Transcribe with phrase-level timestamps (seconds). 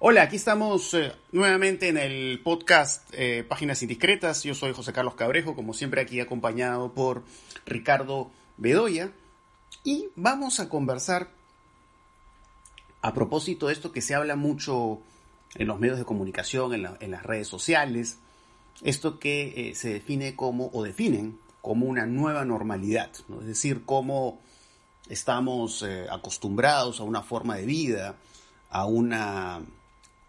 [0.00, 4.42] Hola, aquí estamos eh, nuevamente en el podcast eh, Páginas Indiscretas.
[4.42, 7.22] Yo soy José Carlos Cabrejo, como siempre aquí acompañado por
[7.64, 9.12] Ricardo Bedoya.
[9.84, 11.30] Y vamos a conversar
[13.02, 15.00] a propósito de esto que se habla mucho
[15.54, 18.18] en los medios de comunicación, en, las redes sociales,
[18.82, 24.40] esto que eh, se define como, o definen como una nueva normalidad, es decir, cómo
[25.08, 28.16] estamos acostumbrados a una forma de vida,
[28.70, 29.62] a una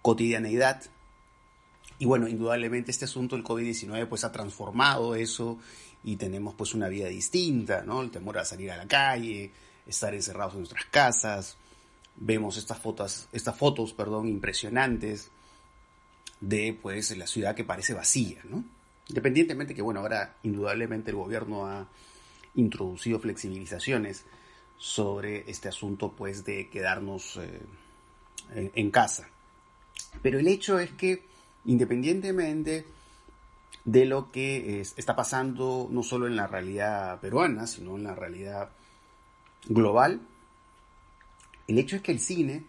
[0.05, 0.83] cotidianeidad.
[1.97, 5.57] Y bueno, indudablemente este asunto del COVID-19 pues ha transformado eso
[6.03, 8.03] y tenemos pues una vida distinta, ¿no?
[8.03, 9.51] El temor a salir a la calle,
[9.87, 11.57] estar encerrados en nuestras casas.
[12.17, 15.31] Vemos estas fotos, estas fotos, perdón, impresionantes
[16.39, 18.63] de pues la ciudad que parece vacía, ¿no?
[19.07, 21.87] Independientemente que bueno, ahora indudablemente el gobierno ha
[22.53, 24.23] introducido flexibilizaciones
[24.77, 29.29] sobre este asunto pues de quedarnos eh, en casa.
[30.21, 31.23] Pero el hecho es que,
[31.65, 32.85] independientemente
[33.83, 38.69] de lo que está pasando no solo en la realidad peruana, sino en la realidad
[39.67, 40.21] global,
[41.67, 42.63] el hecho es que el cine,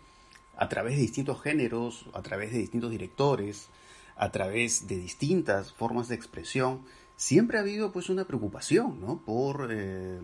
[0.57, 3.69] a través de distintos géneros, a través de distintos directores,
[4.17, 6.83] a través de distintas formas de expresión,
[7.17, 9.21] siempre ha habido pues una preocupación, ¿no?
[9.25, 10.21] Por eh,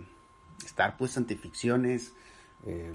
[0.65, 2.13] estar pues ante ficciones
[2.65, 2.93] eh,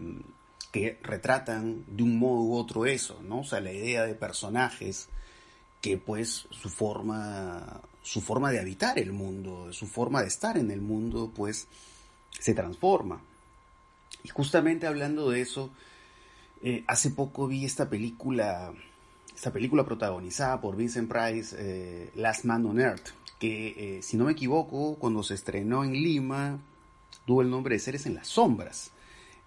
[1.02, 3.39] retratan de un modo u otro eso, ¿no?
[3.42, 5.09] O sea, la idea de personajes
[5.81, 10.72] que pues su forma, su forma de habitar el mundo, su forma de estar en
[10.72, 11.67] el mundo, pues
[12.39, 13.22] se transforma.
[14.23, 15.70] Y justamente hablando de eso,
[16.61, 18.73] eh, hace poco vi esta película,
[19.36, 24.25] esta película protagonizada por Vincent Price, eh, Last Man on Earth, que eh, si no
[24.25, 26.59] me equivoco, cuando se estrenó en Lima,
[27.25, 28.92] tuvo el nombre de Seres en las Sombras.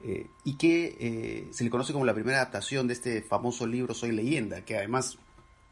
[0.03, 3.93] Eh, y que eh, se le conoce como la primera adaptación de este famoso libro
[3.93, 5.19] Soy leyenda, que además,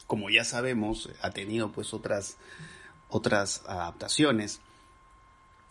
[0.07, 2.37] como ya sabemos, ha tenido pues otras,
[3.09, 4.61] otras adaptaciones.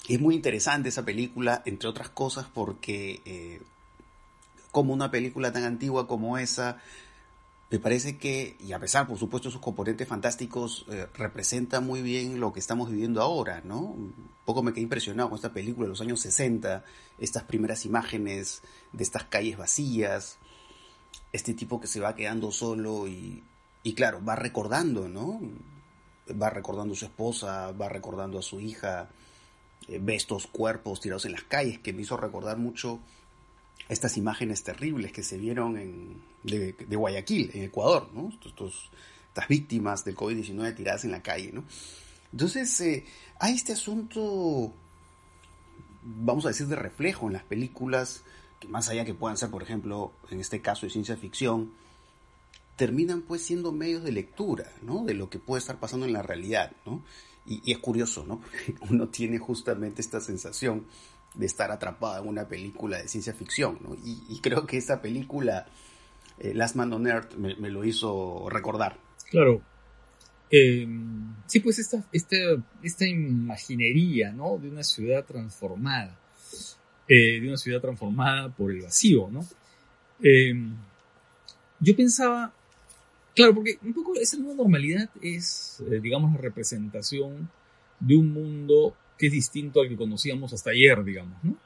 [0.10, 3.62] Es muy interesante esa película, entre otras cosas, porque eh,
[4.72, 6.78] como una película tan antigua como esa
[7.70, 12.02] me parece que, y a pesar, por supuesto, de sus componentes fantásticos, eh, representa muy
[12.02, 13.80] bien lo que estamos viviendo ahora, ¿no?
[13.80, 14.14] Un
[14.46, 16.86] poco me quedé impresionado con esta película de los años 60,
[17.20, 18.62] estas primeras imágenes
[18.94, 20.38] de estas calles vacías,
[21.34, 23.44] este tipo que se va quedando solo y,
[23.84, 25.42] y claro, va recordando, ¿no?
[26.42, 29.10] Va recordando a su esposa, va recordando a su hija,
[29.90, 33.00] eh, ve estos cuerpos tirados en las calles, que me hizo recordar mucho
[33.90, 38.30] estas imágenes terribles que se vieron en, de, Guayaquil, en Ecuador, ¿no?
[38.30, 38.92] Estos,
[39.30, 41.64] estas víctimas del COVID-19 tiradas en la calle, ¿no?
[42.32, 43.06] Entonces, eh,
[43.40, 44.74] hay este asunto,
[46.04, 48.24] vamos a decir, de reflejo en las películas,
[48.60, 51.72] que más allá que puedan ser, por ejemplo, en este caso de ciencia ficción,
[52.76, 55.06] terminan pues siendo medios de lectura, ¿no?
[55.06, 57.04] De lo que puede estar pasando en la realidad, ¿no?
[57.46, 58.42] Y, y es curioso, ¿no?
[58.42, 60.86] Porque uno tiene justamente esta sensación
[61.38, 63.80] de estar atrapada en una película de ciencia ficción.
[63.82, 63.96] ¿no?
[64.04, 65.68] Y, creo que esa película,
[66.40, 68.98] eh, Last Man on Earth, me, lo hizo recordar.
[69.30, 69.62] Claro.
[70.50, 72.38] Em, sí, pues esta, esta,
[72.82, 74.58] esta imaginería ¿no?
[74.58, 76.18] de una ciudad transformada,
[77.08, 79.30] eh, de una ciudad transformada por el vacío.
[79.30, 79.46] ¿no?
[80.22, 80.76] Em,
[81.80, 82.52] yo pensaba,
[83.36, 87.50] claro, porque un poco esa nueva normalidad es, eh, digamos, la representación
[88.00, 91.58] de un mundo que es distinto al que conocíamos hasta ayer, digamos, ¿no?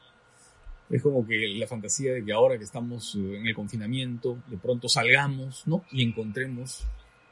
[0.90, 4.58] Es como que la fantasía de que ahora que estamos eh, en el confinamiento, de
[4.58, 5.86] pronto salgamos, ¿no?
[5.92, 6.84] Y encontremos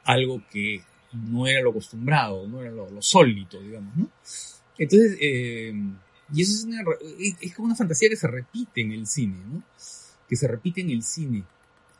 [0.06, 0.81] algo que
[1.12, 4.09] no era lo acostumbrado, no era lo, sólido, digamos, ¿no?
[4.78, 5.74] Entonces, eh,
[6.34, 9.63] y eso es, es, como una fantasía que se repite en el cine, ¿no?
[10.28, 11.44] Que se repite en el cine,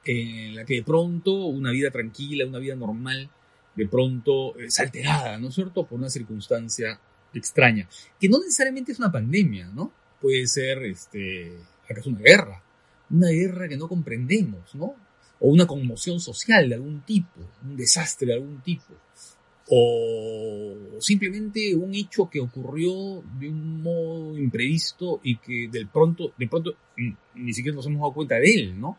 [0.06, 3.30] en la que de pronto una vida tranquila, una vida normal,
[3.76, 7.00] de pronto es alterada, ¿no es cierto?, por una circunstancia
[7.34, 7.88] extraña,
[8.20, 9.92] que no necesariamente es una pandemia, ¿no?
[10.22, 11.58] Puede ser, este,
[11.90, 12.64] acaso una guerra,
[13.10, 14.96] una guerra que no comprendemos, ¿no?
[15.40, 18.94] O una conmoción social de algún tipo, un desastre de algún tipo,
[19.72, 26.48] o simplemente un hecho que ocurrió de un modo imprevisto y que de pronto, de
[26.48, 26.76] pronto
[27.36, 28.98] ni siquiera nos hemos dado cuenta de él, ¿no?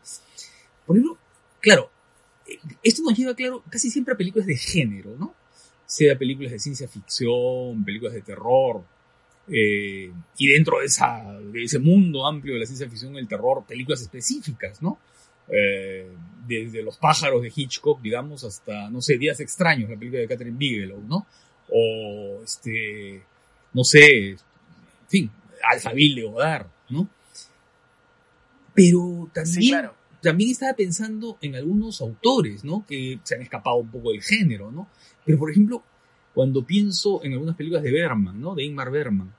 [0.85, 1.17] Por ejemplo,
[1.59, 1.91] claro,
[2.81, 5.35] esto nos lleva, claro, casi siempre a películas de género, ¿no?
[5.91, 8.81] Sea películas de ciencia ficción, películas de terror,
[9.49, 13.27] eh, y dentro de, esa, de ese mundo amplio de la ciencia ficción y el
[13.27, 14.99] terror, películas específicas, ¿no?
[15.49, 16.09] Eh,
[16.47, 20.57] desde Los pájaros de Hitchcock, digamos, hasta, no sé, Días extraños, la película de Catherine
[20.57, 21.27] Bigelow, ¿no?
[21.67, 23.21] O, este,
[23.73, 24.37] no sé, en
[25.09, 27.09] fin, Alphaville de Godard, ¿no?
[28.73, 29.89] Pero también,
[30.21, 32.85] también estaba pensando en algunos autores, ¿no?
[32.87, 34.87] Que se han escapado un poco del género, ¿no?
[35.25, 35.83] Pero, por ejemplo,
[36.33, 38.55] cuando pienso en algunas películas de Berman, ¿no?
[38.55, 39.33] De Ingmar Berman,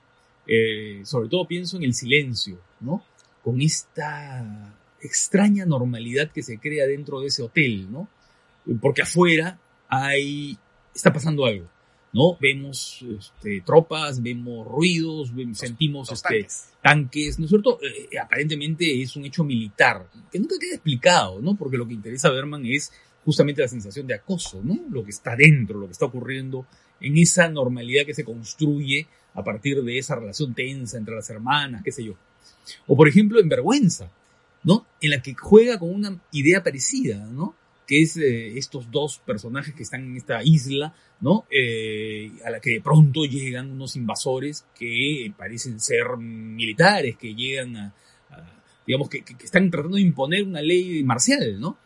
[0.45, 3.03] eh, sobre todo pienso en El Silencio, ¿no?
[3.43, 8.09] Con esta extraña normalidad que se crea dentro de ese hotel, ¿no?
[8.81, 10.57] Porque afuera hay,
[10.93, 11.67] está pasando algo,
[12.13, 12.37] ¿no?
[12.39, 16.47] Vemos este, tropas, vemos ruidos, sentimos este,
[16.81, 17.39] tanques.
[17.39, 17.79] ¿no es cierto?
[17.81, 21.55] Eh, aparentemente es un hecho militar, que nunca queda explicado, ¿no?
[21.55, 22.91] Porque lo que interesa a Berman es
[23.25, 24.79] justamente la sensación de acoso, ¿no?
[24.91, 26.67] Lo que está dentro, lo que está ocurriendo
[27.01, 31.81] en esa normalidad que se construye a partir de esa relación tensa entre las hermanas,
[31.83, 32.13] qué sé yo.
[32.87, 34.11] O por ejemplo en Vergüenza,
[34.63, 34.85] ¿no?
[35.01, 37.55] En la que juega con una idea parecida, ¿no?
[37.87, 41.45] Que es eh, estos dos personajes que están en esta isla, ¿no?
[41.49, 47.75] Eh, a la que de pronto llegan unos invasores que parecen ser militares, que llegan
[47.75, 47.93] a,
[48.85, 51.77] digamos, que, que, están tratando de imponer una ley marcial, ¿no?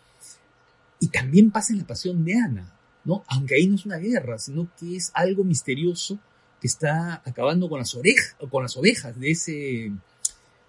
[0.99, 2.73] Y también pasa en la pasión de Ana,
[3.05, 3.23] ¿no?
[3.27, 6.19] Aunque ahí no es una guerra, sino que es algo misterioso
[6.59, 9.91] que está acabando con las orejas, con las ovejas de ese,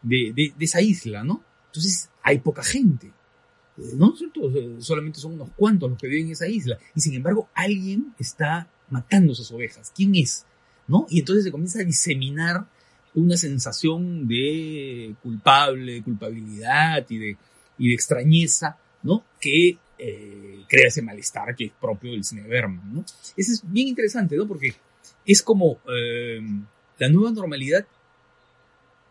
[0.03, 1.43] de, de esa isla, ¿no?
[1.67, 3.13] Entonces hay poca gente,
[3.97, 4.15] ¿no?
[4.81, 6.79] Solamente son unos cuantos los que viven en esa isla.
[6.95, 9.93] Y sin embargo, alguien está matando esas ovejas.
[9.95, 10.45] ¿Quién es?
[10.87, 11.07] ¿No?
[11.11, 12.67] Y entonces se comienza a diseminar
[13.15, 17.37] una sensación de culpable, de culpabilidad y de,
[17.79, 19.25] y de extrañeza, ¿no?
[19.41, 23.05] Que eh, crea ese malestar que es propio del cine de Berman, ¿no?
[23.37, 24.47] Eso es bien interesante, ¿no?
[24.47, 24.75] Porque
[25.27, 26.41] es como eh,
[26.99, 27.87] la nueva normalidad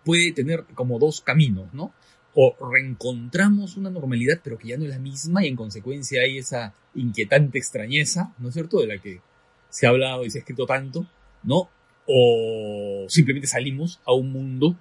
[0.04, 1.94] puede tener como dos caminos, ¿no?
[2.39, 6.38] O reencontramos una normalidad, pero que ya no es la misma, y en consecuencia hay
[6.38, 9.22] esa inquietante extrañeza, ¿no es cierto?, de la que
[9.69, 11.07] se ha hablado y se ha escrito tanto,
[11.42, 11.68] ¿no?
[12.06, 14.78] O simplemente salimos a un mundo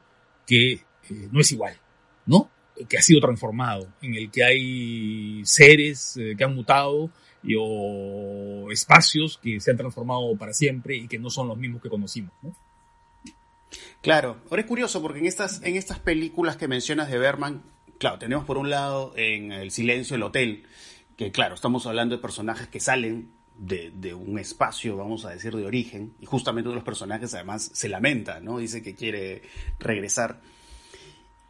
[0.47, 0.81] que
[1.33, 1.79] no es igual,
[2.27, 2.51] ¿no?
[2.89, 7.11] Que ha sido transformado, en el que hay seres eh, que han mutado
[7.43, 11.81] y, o espacios que se han transformado para siempre y que no son los mismos
[11.81, 12.33] que conocimos.
[12.43, 12.55] ¿no?
[14.01, 17.63] Claro, ahora es curioso porque en estas, en estas películas que mencionas de Berman,
[17.99, 20.67] claro, tenemos por un lado en El silencio del hotel,
[21.17, 25.57] que claro, estamos hablando de personajes que salen de, de, un espacio, vamos a decir,
[25.57, 28.59] de origen, y justamente uno de los personajes además se lamenta, ¿no?
[28.59, 29.43] Dice que quiere
[29.79, 30.41] regresar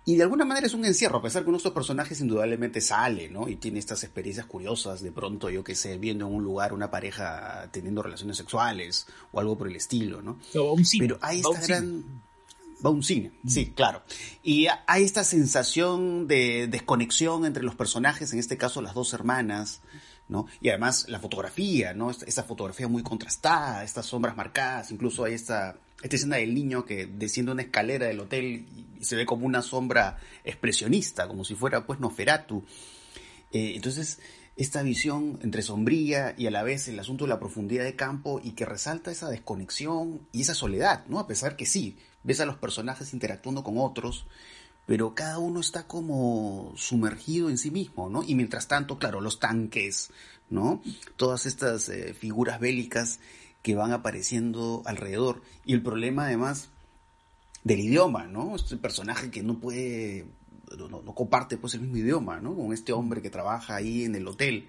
[0.08, 2.80] y de alguna manera es un encierro, a pesar que uno de estos personajes indudablemente
[2.80, 3.48] sale, ¿no?
[3.48, 6.92] Y tiene estas experiencias curiosas, de pronto, yo que sé, viendo en un lugar una
[6.92, 10.38] pareja teniendo relaciones sexuales o algo por el estilo, ¿no?
[11.00, 12.22] Pero hay esta gran...
[12.84, 14.02] Va a un cine, sí, claro.
[14.44, 19.80] Y hay esta sensación de desconexión entre los personajes, en este caso las dos hermanas,
[20.28, 20.46] ¿no?
[20.60, 22.10] Y además la fotografía, ¿no?
[22.10, 27.06] Esta, fotografía muy contrastada, estas sombras marcadas, incluso hay esta, esta escena del niño que
[27.06, 31.86] desciende una escalera del hotel y, se ve como una sombra expresionista, como si fuera
[31.86, 32.64] pues Noferatu.
[33.52, 34.20] Eh, entonces,
[34.56, 38.40] esta visión entre sombría y a la vez el asunto de la profundidad de campo
[38.42, 41.18] y que resalta esa desconexión y esa soledad, ¿no?
[41.18, 44.26] A pesar que sí, ves a los personajes interactuando con otros,
[44.86, 48.22] pero cada uno está como sumergido en sí mismo, ¿no?
[48.22, 50.10] Y mientras tanto, claro, los tanques,
[50.48, 50.82] ¿no?
[51.16, 53.20] Todas estas eh, figuras bélicas
[53.66, 55.42] que van apareciendo alrededor.
[55.64, 56.68] Y el problema además
[57.64, 58.54] del idioma, ¿no?
[58.54, 60.24] Este personaje que no puede,
[60.78, 62.54] no, comparte pues el mismo idioma, ¿no?
[62.54, 64.68] Con este hombre que trabaja ahí en el hotel.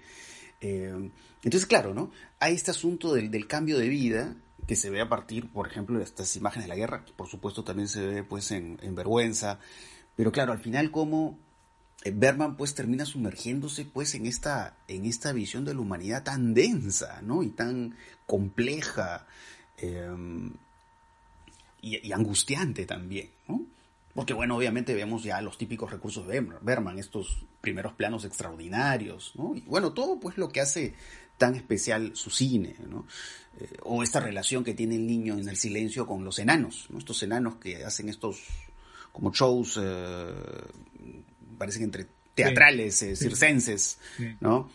[0.60, 1.10] Eh,
[1.44, 2.10] entonces, claro, ¿no?
[2.40, 4.34] Hay este asunto del, del cambio de vida
[4.66, 7.28] que se ve a partir, por ejemplo, de estas imágenes de la guerra, que por
[7.28, 9.60] supuesto también se ve pues en, en Vergüenza,
[10.16, 11.47] pero claro, al final como eh,
[12.04, 17.20] Berman pues termina sumergiéndose pues en esta, en esta visión de la humanidad tan densa,
[17.22, 17.42] ¿no?
[17.42, 19.26] Y tan compleja
[19.78, 20.52] em,
[21.82, 23.66] y, angustiante también, ¿no?
[24.14, 29.54] Porque bueno, obviamente vemos ya los típicos recursos de Berman, estos primeros planos extraordinarios, ¿no?
[29.54, 30.94] Y bueno, todo pues lo que hace
[31.36, 33.06] tan especial su cine, ¿no?
[33.60, 36.98] Eh, o esta relación que tiene el niño en el silencio con los enanos, ¿no?
[36.98, 38.42] Estos enanos que hacen estos
[39.12, 40.34] como shows, eh,
[41.58, 43.98] parecen entre teatrales, eh, circenses,
[44.40, 44.70] ¿no?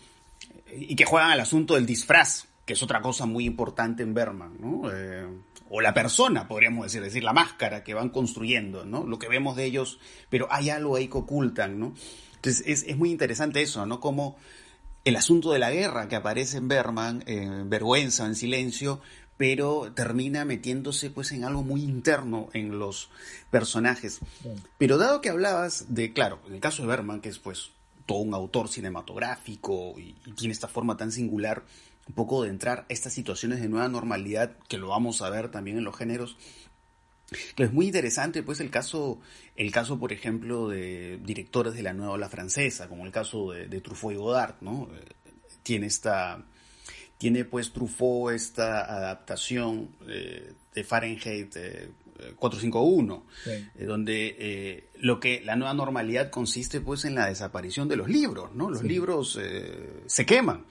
[0.75, 4.57] Y que juegan al asunto del disfraz, que es otra cosa muy importante en Berman,
[4.59, 4.91] ¿no?
[4.91, 5.27] Eh,
[5.69, 9.05] o la persona, podríamos decir, decir, la máscara que van construyendo, ¿no?
[9.05, 9.99] Lo que vemos de ellos,
[10.29, 11.93] pero hay algo ahí que ocultan, ¿no?
[12.35, 13.99] Entonces es, es muy interesante eso, ¿no?
[13.99, 14.37] Como
[15.05, 19.01] el asunto de la guerra que aparece en Berman, en Vergüenza, en Silencio,
[19.37, 23.09] pero termina metiéndose pues en algo muy interno en los
[23.51, 24.19] personajes.
[24.77, 27.71] Pero dado que hablabas de, claro, en el caso de Berman, que es pues
[28.05, 31.63] todo un autor cinematográfico y, tiene esta forma tan singular,
[32.07, 35.49] un poco de entrar a estas situaciones de nueva normalidad, que lo vamos a ver
[35.49, 36.37] también en los géneros,
[37.57, 39.19] es muy interesante, pues, el caso,
[39.55, 43.81] el caso, por ejemplo, de directores de la nueva ola francesa, como el caso de,
[43.81, 44.89] Truffaut y Godard, ¿no?
[44.93, 45.05] Eh,
[45.63, 46.45] tiene esta,
[47.23, 51.55] tiene pues Truffaut esta adaptación eh, de Fahrenheit
[52.35, 58.09] 451, eh, donde lo que la nueva normalidad consiste pues en la desaparición de los
[58.09, 58.69] libros, ¿no?
[58.69, 59.39] Los libros
[60.05, 60.65] se queman.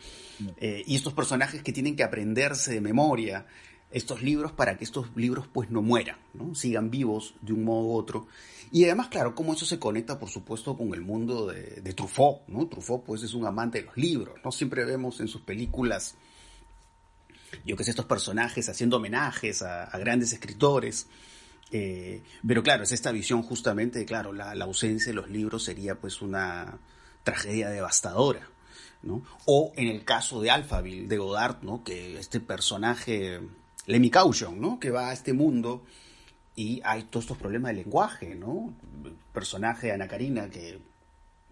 [0.61, 3.47] y estos personajes que tienen que aprenderse de memoria
[3.91, 6.55] estos libros para que estos libros pues no mueran, ¿no?
[6.55, 8.27] sigan vivos de un modo u otro.
[8.71, 12.67] Y además, claro, cómo eso se conecta, por supuesto, con el mundo de, Truffaut, ¿no?
[12.69, 14.51] Truffaut pues es un amante de los libros, ¿no?
[14.51, 16.15] Siempre vemos en sus películas,
[17.65, 21.07] yo que sé, estos personajes haciendo homenajes a, grandes escritores,
[21.71, 26.23] eh, pero claro, es esta visión justamente, claro, la, ausencia de los libros sería pues
[26.23, 26.79] una
[27.23, 28.49] tragedia devastadora,
[29.03, 29.23] ¿no?
[29.47, 31.83] O en el caso de Alphaville, de Godard, ¿no?
[31.83, 33.41] Que este personaje
[33.87, 34.79] Lemmy Caution, ¿no?
[34.79, 35.85] Que va a este mundo
[36.55, 38.75] y hay todos estos problemas de lenguaje, ¿no?
[39.33, 40.79] Personaje de Ana Karina que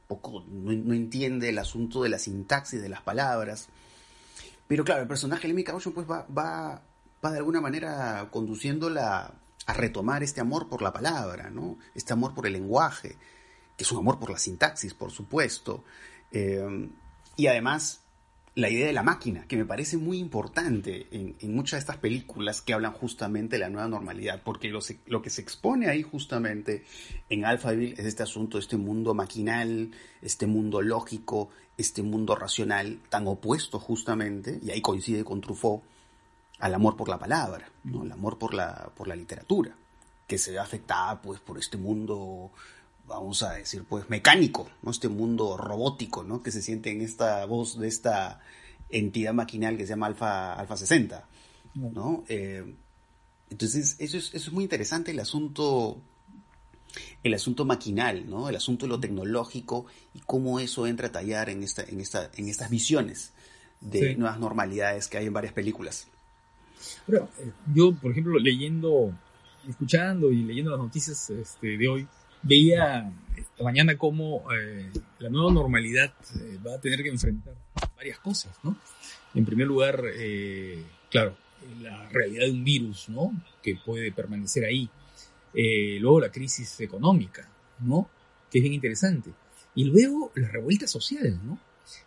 [0.07, 3.69] poco no, entiende el asunto de la sintaxis de las palabras.
[4.71, 6.81] Pero claro, el personaje de Lemmy Caution pues va, va,
[7.25, 9.35] va de alguna manera conduciéndola
[9.67, 11.77] a retomar este amor por la palabra, ¿no?
[11.93, 13.17] Este amor por el lenguaje,
[13.77, 15.83] que es un amor por la sintaxis, por supuesto.
[16.31, 16.89] Eh,
[17.35, 18.03] y además
[18.55, 22.61] la idea de la máquina, que me parece muy importante en, muchas de estas películas
[22.63, 26.85] que hablan justamente de la nueva normalidad, porque lo, lo que se expone ahí justamente
[27.29, 33.27] en Alphaville es este asunto este mundo maquinal, este mundo lógico, este mundo racional, tan
[33.29, 35.83] opuesto justamente, y ahí coincide con Truffaut,
[36.59, 38.03] al amor por la palabra, ¿no?
[38.03, 39.75] el amor por la, por la literatura,
[40.27, 42.51] que se ve afectada pues, por este mundo
[43.11, 44.91] vamos a decir, pues mecánico, ¿no?
[44.91, 46.43] Este mundo robótico, ¿no?
[46.43, 48.41] Que se siente en esta voz de esta
[48.89, 51.29] entidad maquinal que se llama Alfa, Alfa 60,
[51.75, 52.25] ¿no?
[52.29, 52.75] Eh,
[53.51, 56.01] entonces, eso es, eso es muy interesante, el asunto,
[57.23, 58.49] el asunto maquinal, ¿no?
[58.49, 62.31] El asunto de lo tecnológico y cómo eso entra a tallar en, esta, en, esta,
[62.37, 63.33] en estas visiones
[63.81, 66.07] de nuevas normalidades que hay en varias películas.
[67.07, 69.13] Pero, eh, yo, por ejemplo, leyendo,
[69.69, 72.09] escuchando y leyendo las noticias este, de hoy,
[72.43, 77.55] veía esta mañana cómo eh, la nueva normalidad eh, va a tener que enfrentar
[77.97, 78.77] varias cosas, ¿no?
[79.35, 81.37] En primer lugar, eh, claro,
[81.81, 83.33] la realidad de un virus, ¿no?
[83.63, 84.89] Que puede permanecer ahí.
[86.01, 87.49] luego la crisis económica,
[87.81, 88.09] ¿no?
[88.51, 89.31] Que es bien interesante.
[89.75, 91.59] Y luego la revuelta social, ¿no?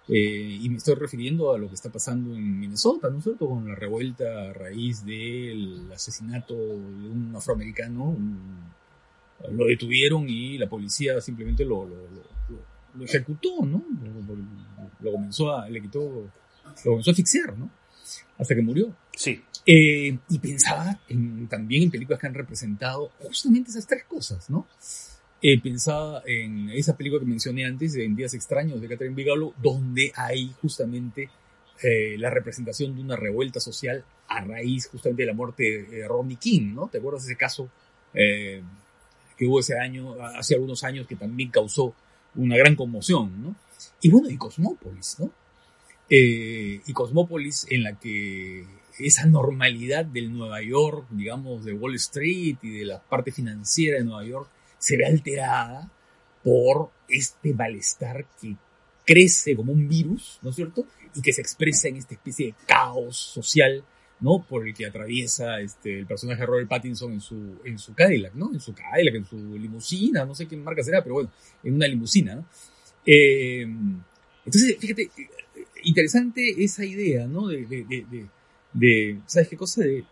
[0.07, 3.49] y me estoy refiriendo a lo que está pasando en Minnesota, ¿no es cierto?
[3.49, 8.73] Con la revuelta a raíz del asesinato de un afroamericano, un
[9.51, 13.83] lo detuvieron y la policía simplemente lo, lo, ejecutó, ¿no?
[15.01, 17.69] Lo, comenzó a, le quitó, lo comenzó a asfixiar, ¿no?
[18.37, 18.95] Hasta que murió.
[19.15, 19.41] Sí.
[19.65, 24.67] Eh, y pensaba en, también en películas que han representado justamente esas tres cosas, ¿no?
[25.41, 30.11] Eh, pensaba en esa película que mencioné antes, En Días Extraños, de Catherine Bigelow, donde
[30.15, 31.29] hay justamente
[31.81, 36.37] eh, la representación de una revuelta social a raíz justamente de la muerte de Ronnie
[36.37, 36.87] King, ¿no?
[36.87, 37.69] ¿Te acuerdas de ese caso
[39.37, 41.93] que hubo ese año, hace algunos años, que también causó
[42.35, 43.55] una gran conmoción, ¿no?
[44.01, 45.31] Y bueno, y Cosmópolis, ¿no?
[46.09, 48.65] Eh, y Cosmópolis en la que
[48.99, 54.03] esa normalidad del Nueva York, digamos, de Wall Street y de la parte financiera de
[54.03, 55.89] Nueva York, se ve alterada
[56.43, 58.55] por este malestar que
[59.05, 60.85] crece como un virus, ¿no es cierto?
[61.15, 63.83] Y que se expresa en esta especie de caos social
[64.23, 64.41] ¿no?
[64.41, 68.33] Por el que atraviesa este, el personaje de Robert Pattinson en su, en su Cadillac,
[68.33, 68.51] ¿no?
[68.53, 71.87] En su Cadillac, en su limusina, no sé qué marca será, pero bueno, en una
[71.87, 72.41] limusina.
[73.05, 73.67] Eh,
[74.45, 75.11] entonces, fíjate,
[75.83, 77.49] interesante esa idea, ¿no?
[77.49, 78.27] De, de,
[78.71, 79.83] de, ¿sabes qué cosa?
[79.83, 80.05] De,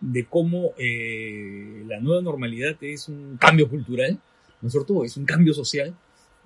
[0.00, 4.20] de cómo eh, la nueva normalidad es un cambio cultural,
[4.60, 5.04] ¿no es cierto?
[5.04, 5.96] Es un cambio social,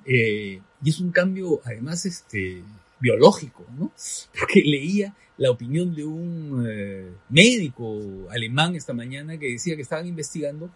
[0.05, 2.63] eh, y es un cambio, además, este,
[3.01, 3.91] biológico, ¿no?
[4.39, 10.07] Porque leía la opinión de un eh, médico alemán esta mañana que decía que estaban
[10.07, 10.71] investigando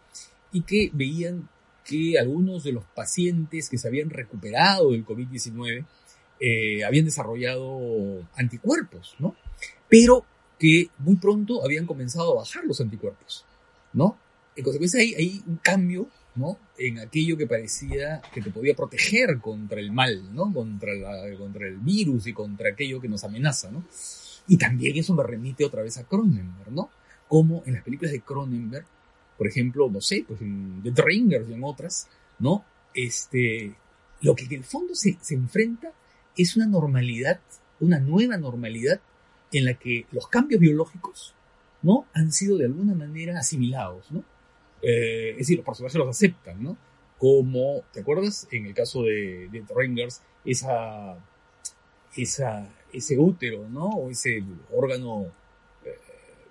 [0.52, 1.49] y que veían
[1.85, 5.85] que algunos de los pacientes que se habían recuperado del COVID-19
[6.40, 9.35] eh, habían desarrollado anticuerpos, ¿no?
[9.88, 10.25] Pero
[10.59, 13.45] que muy pronto habían comenzado a bajar los anticuerpos,
[13.92, 14.16] ¿no?
[14.54, 16.59] En consecuencia hay, hay un cambio ¿no?
[16.78, 20.52] En aquello que parecía que te podía proteger contra el mal, ¿no?
[20.52, 23.85] Contra, la, contra el virus y contra aquello que nos amenaza, ¿no?
[24.46, 26.90] Y también eso me remite otra vez a Cronenberg, ¿no?
[27.28, 28.87] Como en las películas de Cronenberg,
[29.38, 32.08] por ejemplo, no sé, pues en The Ringers y en otras,
[32.38, 32.64] ¿no?
[32.94, 33.75] Este,
[34.20, 35.92] lo que en el fondo se, se enfrenta
[36.37, 37.40] es una normalidad,
[37.80, 39.00] una nueva normalidad
[39.52, 41.34] en la que los cambios biológicos,
[41.82, 42.06] ¿no?
[42.14, 44.25] Han sido de alguna manera asimilados, ¿no?
[44.82, 46.76] Eh, es decir, los personajes los aceptan, ¿no?
[47.18, 48.49] Como, ¿te acuerdas?
[48.50, 51.16] En el caso de, de Ringers, esa,
[52.16, 53.87] esa, ese útero, ¿no?
[53.87, 55.26] O ese órgano,
[55.84, 55.99] eh,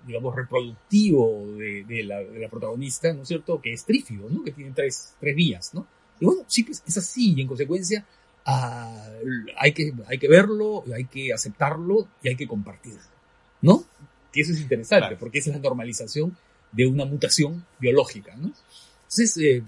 [0.06, 3.60] digamos, reproductivo de, de, la, de, la, protagonista, ¿no es cierto?
[3.60, 4.42] Que es trífido, ¿no?
[4.42, 5.86] Que tiene tres, tres vías, ¿no?
[6.20, 8.06] Y bueno, sí, pues es así, y en consecuencia
[8.44, 9.08] ah,
[9.58, 13.00] hay, que, hay que verlo, hay que aceptarlo y hay que compartirlo,
[13.60, 13.84] ¿no?
[14.32, 15.18] Que eso es interesante, claro.
[15.18, 16.36] porque esa es la normalización
[16.72, 18.52] de una mutación biológica, ¿no?
[19.02, 19.62] Entonces, eh,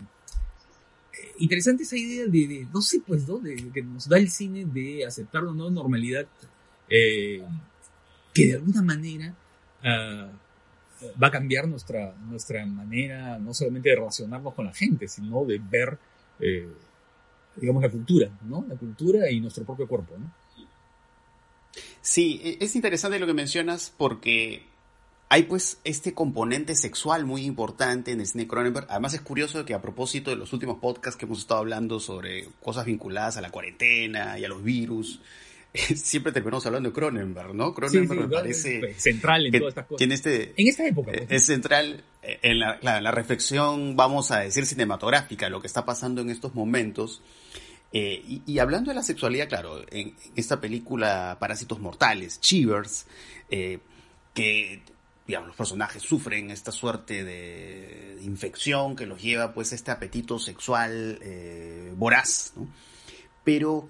[1.38, 3.38] interesante esa idea de, de, no sé, pues, ¿no?
[3.38, 6.26] De, que nos da el cine de aceptar una nueva normalidad
[6.88, 7.42] eh,
[8.32, 9.34] que de alguna manera
[9.82, 15.44] uh, va a cambiar nuestra, nuestra manera no solamente de relacionarnos con la gente, sino
[15.44, 15.98] de ver,
[16.40, 16.68] eh,
[17.56, 18.64] digamos, la cultura, ¿no?
[18.68, 20.30] La cultura y nuestro propio cuerpo, ¿no?
[22.00, 24.66] Sí, e, es interesante lo que mencionas porque
[25.28, 28.86] hay pues este componente sexual muy importante en el cine Cronenberg.
[28.90, 32.48] Además es curioso que a propósito de los últimos podcasts que hemos estado hablando sobre
[32.62, 35.20] cosas vinculadas a la cuarentena y a los virus,
[35.96, 37.74] siempre terminamos hablando de Cronenberg, ¿no?
[37.74, 39.98] Cronenberg sí, sí, me parece es central en todas estas cosas.
[39.98, 41.12] Tiene este, en esta época.
[41.12, 45.84] Pues, es central en la, la, la, reflexión, vamos a decir, cinematográfica, lo que está
[45.84, 47.22] pasando en estos momentos.
[47.92, 53.06] Eh, y, y, hablando de la sexualidad, claro, en, en esta película Parásitos Mortales, Chivers,
[53.50, 53.78] eh,
[54.32, 54.82] que
[55.26, 61.18] digamos, los personajes sufren esta suerte de, infección que los lleva pues este apetito sexual
[61.22, 62.68] eh, voraz, ¿no?
[63.42, 63.88] Pero,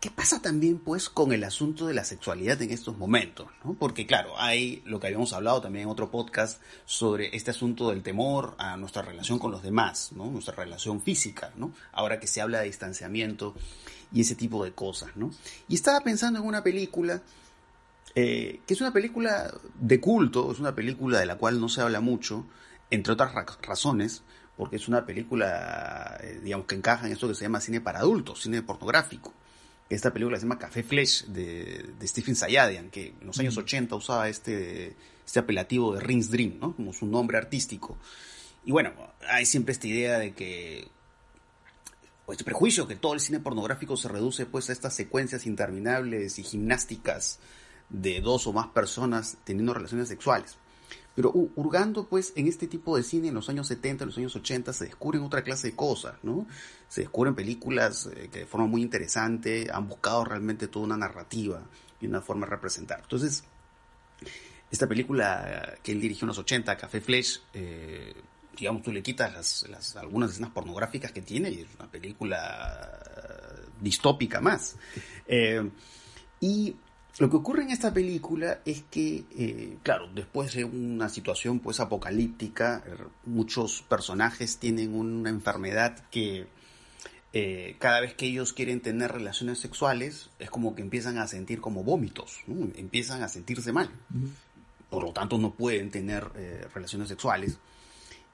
[0.00, 3.48] ¿qué pasa también pues con el asunto de la sexualidad en estos momentos?
[3.62, 3.74] ¿no?
[3.74, 8.02] Porque claro, hay lo que habíamos hablado también en otro podcast sobre este asunto del
[8.02, 10.26] temor a nuestra relación con los demás, ¿no?
[10.26, 11.72] Nuestra relación física, ¿no?
[11.92, 13.54] Ahora que se habla de distanciamiento
[14.12, 15.30] y ese tipo de cosas, ¿no?
[15.68, 17.22] Y estaba pensando en una película
[18.14, 21.80] eh, que es una película de culto, es una película de la cual no se
[21.80, 22.44] habla mucho,
[22.90, 24.22] entre otras ra razones,
[24.56, 28.00] porque es una película, eh, digamos, que encaja en esto que se llama cine para
[28.00, 29.32] adultos, cine pornográfico.
[29.90, 33.96] Esta película se llama Café Flesh de, de Stephen Sayadian, que en los años 80
[33.96, 34.94] usaba este,
[35.26, 36.76] este apelativo de Rings Dream, ¿no?
[36.76, 37.98] Como su nombre artístico.
[38.64, 38.92] Y bueno,
[39.28, 40.86] hay siempre esta idea de que
[42.26, 46.38] o este prejuicio que todo el cine pornográfico se reduce pues a estas secuencias interminables
[46.38, 47.40] y gimnásticas
[47.88, 50.56] de dos o más personas teniendo relaciones sexuales.
[51.14, 54.18] Pero uh, hurgando pues en este tipo de cine en los años 70, en los
[54.18, 56.46] años 80 se descubren otra clase de cosas, ¿no?
[56.88, 61.62] Se descubren películas eh, que de forma muy interesante han buscado realmente toda una narrativa
[62.00, 63.00] y una forma de representar.
[63.02, 63.44] Entonces,
[64.70, 68.14] esta película que él dirigió en los 80, Café Flesh, eh,
[68.56, 73.00] digamos tú le quitas las, algunas escenas pornográficas que tiene y es una película
[73.80, 74.76] distópica más.
[75.26, 75.68] Eh,
[76.40, 76.76] y
[77.20, 81.78] lo que ocurre en esta película es que, eh, claro, después de una situación pues
[81.78, 86.46] apocalíptica, er, muchos personajes tienen una enfermedad que
[87.34, 91.60] eh, cada vez que ellos quieren tener relaciones sexuales es como que empiezan a sentir
[91.60, 92.68] como vómitos, ¿no?
[92.74, 93.90] empiezan a sentirse mal.
[94.88, 97.58] Por lo tanto, no pueden tener eh, relaciones sexuales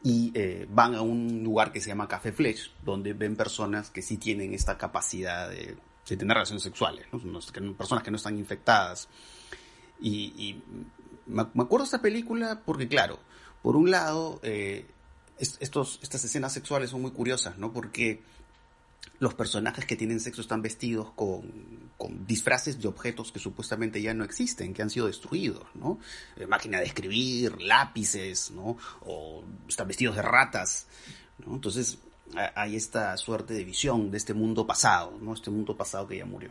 [0.01, 4.01] y eh, van a un lugar que se llama Café Flesh, donde ven personas que
[4.01, 5.77] sí tienen esta capacidad de
[6.09, 7.19] de tener relaciones sexuales, ¿no?
[7.75, 9.09] personas que no están infectadas.
[10.01, 10.63] Y, y
[11.27, 13.19] me acuerdo de esta película porque, claro,
[13.63, 14.87] por un lado, eh,
[15.39, 17.73] estos, estas escenas sexuales son muy curiosas, ¿no?
[17.73, 18.23] Porque
[19.19, 24.15] los personajes que tienen sexo están vestidos con, con, disfraces de objetos que supuestamente ya
[24.15, 25.99] no existen, que han sido destruidos, ¿no?
[26.37, 28.77] Eh, máquina de escribir, lápices, ¿no?
[29.01, 30.87] O están vestidos de ratas,
[31.45, 31.55] ¿no?
[31.55, 31.99] Entonces,
[32.35, 35.35] hay esta suerte de visión de este mundo pasado, ¿no?
[35.35, 36.51] Este mundo pasado que ya murió.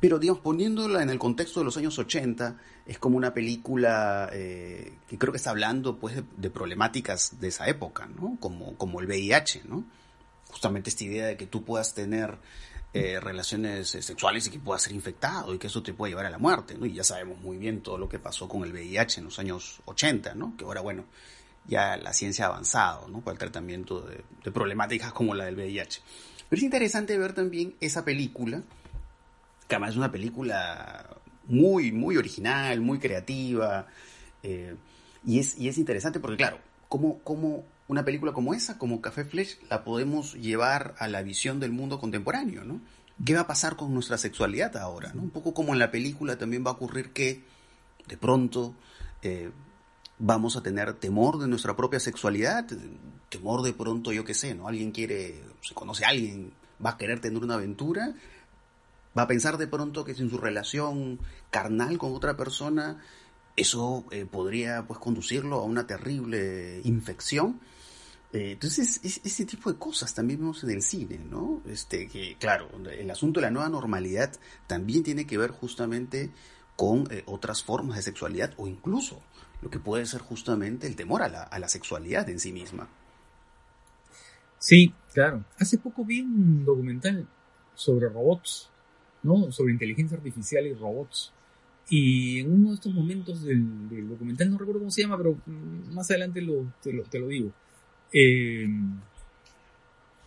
[0.00, 2.56] Pero, digamos, poniéndola en el contexto de los años 80,
[2.86, 7.68] es como una película eh, que creo que está hablando, pues, de, problemáticas de esa
[7.68, 8.38] época, ¿no?
[8.40, 9.84] Como, como el VIH, ¿no?
[10.48, 12.38] Justamente esta idea de que tú puedas tener
[12.94, 16.30] eh, relaciones sexuales y que puedas ser infectado y que eso te puede llevar a
[16.30, 16.86] la muerte, ¿no?
[16.86, 19.82] Y ya sabemos muy bien todo lo que pasó con el VIH en los años
[19.84, 20.56] 80, ¿no?
[20.56, 21.04] Que ahora, bueno,
[21.66, 23.20] ya la ciencia ha avanzado ¿no?
[23.20, 26.02] para el tratamiento de, problemáticas como la del VIH.
[26.48, 28.62] Pero es interesante ver también esa película,
[29.68, 31.06] que además es una película
[31.46, 33.86] muy, muy original, muy creativa,
[34.42, 34.74] eh,
[35.24, 39.24] y, es, y es interesante porque, claro, como, como una película como esa, como Café
[39.24, 42.80] Flesh, la podemos llevar a la visión del mundo contemporáneo, ¿no?
[43.24, 45.12] ¿Qué va a pasar con nuestra sexualidad ahora?
[45.12, 45.22] ¿no?
[45.22, 47.44] Un poco como en la película también va a ocurrir que,
[48.08, 48.74] de pronto,
[49.22, 49.50] eh,
[50.20, 52.66] vamos a tener temor de nuestra propia sexualidad,
[53.28, 54.68] temor de pronto, yo qué sé, ¿no?
[54.68, 56.52] Alguien quiere, se conoce a alguien,
[56.84, 58.14] va a querer tener una aventura,
[59.16, 61.18] va a pensar de pronto que si en su relación
[61.50, 62.98] carnal con otra persona
[63.56, 67.60] eso eh, podría pues conducirlo a una terrible infección.
[68.32, 71.62] Eh, entonces, ese tipo de cosas también vemos en el cine, ¿no?
[71.66, 74.32] Este, que, claro, el asunto de la nueva normalidad
[74.68, 76.30] también tiene que ver justamente
[76.76, 79.20] con eh, otras formas de sexualidad o incluso
[79.62, 82.88] lo que puede ser justamente el temor a la, a la sexualidad en sí misma.
[84.58, 85.44] Sí, claro.
[85.58, 87.26] Hace poco vi un documental
[87.74, 88.70] sobre robots,
[89.22, 89.50] ¿no?
[89.50, 91.32] Sobre inteligencia artificial y robots.
[91.88, 95.36] Y en uno de estos momentos del, documental, no recuerdo cómo se llama, pero
[95.92, 96.40] más adelante
[96.82, 97.50] te, lo, digo,
[98.12, 98.68] eh,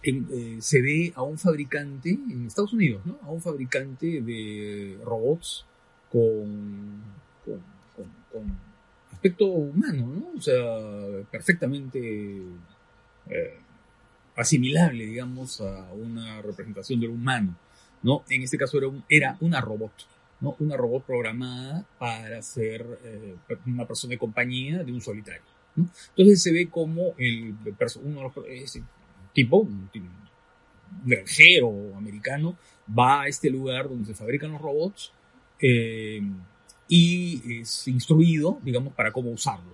[0.03, 3.17] eh, se ve a un fabricante en Estados Unidos, ¿no?
[3.21, 5.65] A un fabricante de robots
[6.11, 7.01] con,
[7.45, 8.57] con,
[9.23, 10.37] aspecto humano, ¿no?
[10.37, 12.41] O sea, perfectamente
[13.29, 13.57] eh,
[14.35, 17.55] asimilable, digamos, a una representación del humano,
[18.01, 18.23] ¿no?
[18.29, 19.93] En este caso era, era una robot
[20.41, 20.57] ¿no?
[20.59, 25.41] Una robot programada para ser eh, una persona de compañía de un solitario.
[25.77, 27.55] Entonces se ve como el,
[28.03, 28.83] uno ese
[29.33, 29.89] tipo, un,
[31.05, 32.57] granjero americano,
[32.87, 35.13] va a este lugar donde se fabrican los robots
[35.61, 36.21] eh,
[36.95, 39.71] y es instruido, digamos, para cómo usarlo.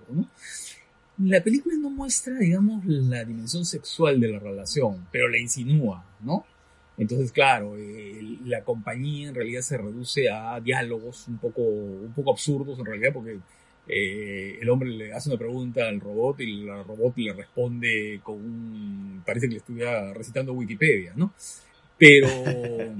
[1.18, 6.46] La película no muestra, digamos, la dimensión sexual de la relación, pero la insinúa, ¿no?
[6.96, 7.76] Entonces, claro,
[8.46, 13.12] la compañía en realidad se reduce a diálogos un poco, un poco absurdos en realidad,
[13.12, 13.38] porque
[13.86, 18.36] eh, el hombre le hace una pregunta al robot y el robot le responde con
[18.36, 19.22] un...
[19.26, 21.34] parece que le estuviera recitando Wikipedia, ¿no?
[21.98, 22.96] Pero eh,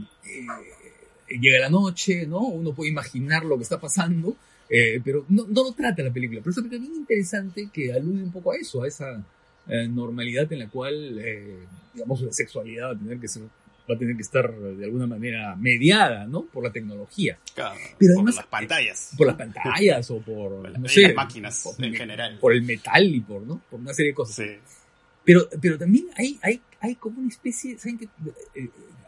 [1.30, 2.40] llega la noche, ¿no?
[2.40, 4.36] Uno puede imaginar lo que está pasando,
[4.68, 6.40] eh, pero no, no, lo trata la película.
[6.40, 9.22] Pero es una película bien interesante que alude un poco a eso, a esa
[9.66, 11.22] normalidad en la cual,
[11.94, 13.42] digamos, la sexualidad va a tener que ser
[13.90, 16.44] va a tener que estar de alguna manera mediada, ¿no?
[16.44, 17.38] Por la tecnología.
[17.54, 19.10] Claro, Pero por las pantallas.
[19.16, 22.38] Por las pantallas o por, no sé, las máquinas en general.
[22.38, 23.60] Por el metal y por, ¿no?
[23.70, 24.36] Por una serie de cosas.
[24.36, 24.52] Sí.
[25.24, 28.08] Pero, pero también hay, hay, hay como una especie, ¿saben qué?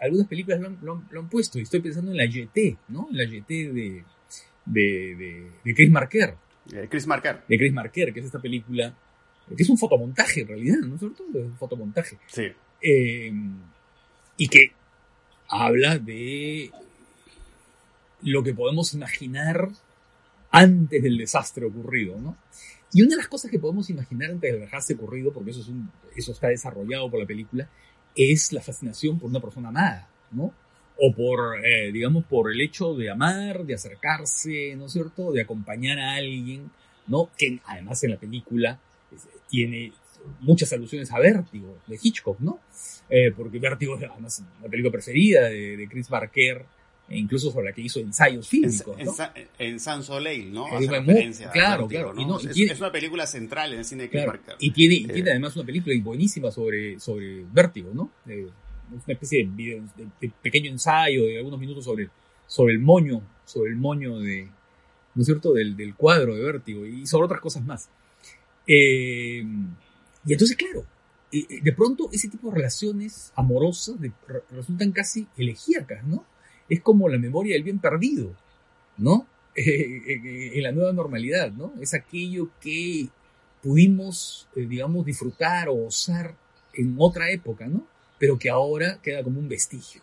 [0.03, 3.09] Algunas películas lo han, lo, han, puesto, y estoy pensando en la GT, ¿no?
[3.13, 4.05] La GT de,
[4.67, 6.35] de, de, Chris Marker.
[6.67, 7.45] De Chris Marker.
[7.49, 8.95] De Chris Marker, que es esta película,
[9.57, 10.99] que es un fotomontaje en realidad, ¿no?
[10.99, 12.19] Sobre todo un fotomontaje.
[12.27, 12.47] Sí.
[12.83, 13.33] Eh,
[14.37, 14.73] y que
[15.49, 16.73] habla de
[18.23, 19.69] lo que podemos imaginar
[20.51, 22.37] antes del desastre ocurrido, ¿no?
[22.95, 25.69] Y una de las cosas que podemos imaginar antes del desastre ocurrido, porque eso, es
[25.69, 27.69] un, eso está desarrollado por la película,
[28.17, 30.53] es la fascinación por una persona amada, ¿no?
[30.99, 35.33] O por, eh, digamos, por el hecho de amar, de acercarse, ¿no es cierto?
[35.33, 36.71] De acompañar a alguien,
[37.07, 37.31] ¿no?
[37.37, 38.79] Que además en la película
[39.49, 39.93] tiene
[40.41, 42.61] muchas alusiones a Vértigo, de Hitchcock, ¿no?
[43.09, 46.65] Eh, porque Vértigo es además la película preferida de, Chris Barker,
[47.17, 48.99] incluso sobre la que hizo ensayos fílmicos.
[48.99, 49.15] En, ¿no?
[49.59, 50.67] en, San Soleil, ¿no?
[51.53, 52.15] Claro, claro.
[52.39, 54.57] es, una película central en el cine Chris Barker.
[54.59, 58.11] Y tiene, y tiene eh, además una película buenísima sobre, sobre Vértigo, ¿no?
[58.27, 59.83] una especie de,
[60.21, 62.11] de, pequeño ensayo de algunos minutos sobre,
[62.47, 64.49] sobre el moño, sobre el moño de,
[65.15, 67.89] ¿no es cierto?, del, del cuadro de Vértigo y sobre otras cosas más.
[68.67, 69.43] Eh,
[70.25, 70.85] y entonces, claro,
[71.33, 73.97] de pronto ese tipo de relaciones amorosas
[74.51, 76.27] resultan casi elegíacas, ¿no?
[76.69, 78.35] Es como la memoria del bien perdido,
[78.99, 79.27] ¿no?
[79.55, 81.73] en la nueva normalidad, ¿no?
[81.81, 83.09] Es aquello que
[83.63, 86.35] pudimos, eh, digamos, disfrutar o gozar
[86.75, 87.87] en otra época, ¿no?
[88.19, 90.03] Pero que ahora queda como un vestigio,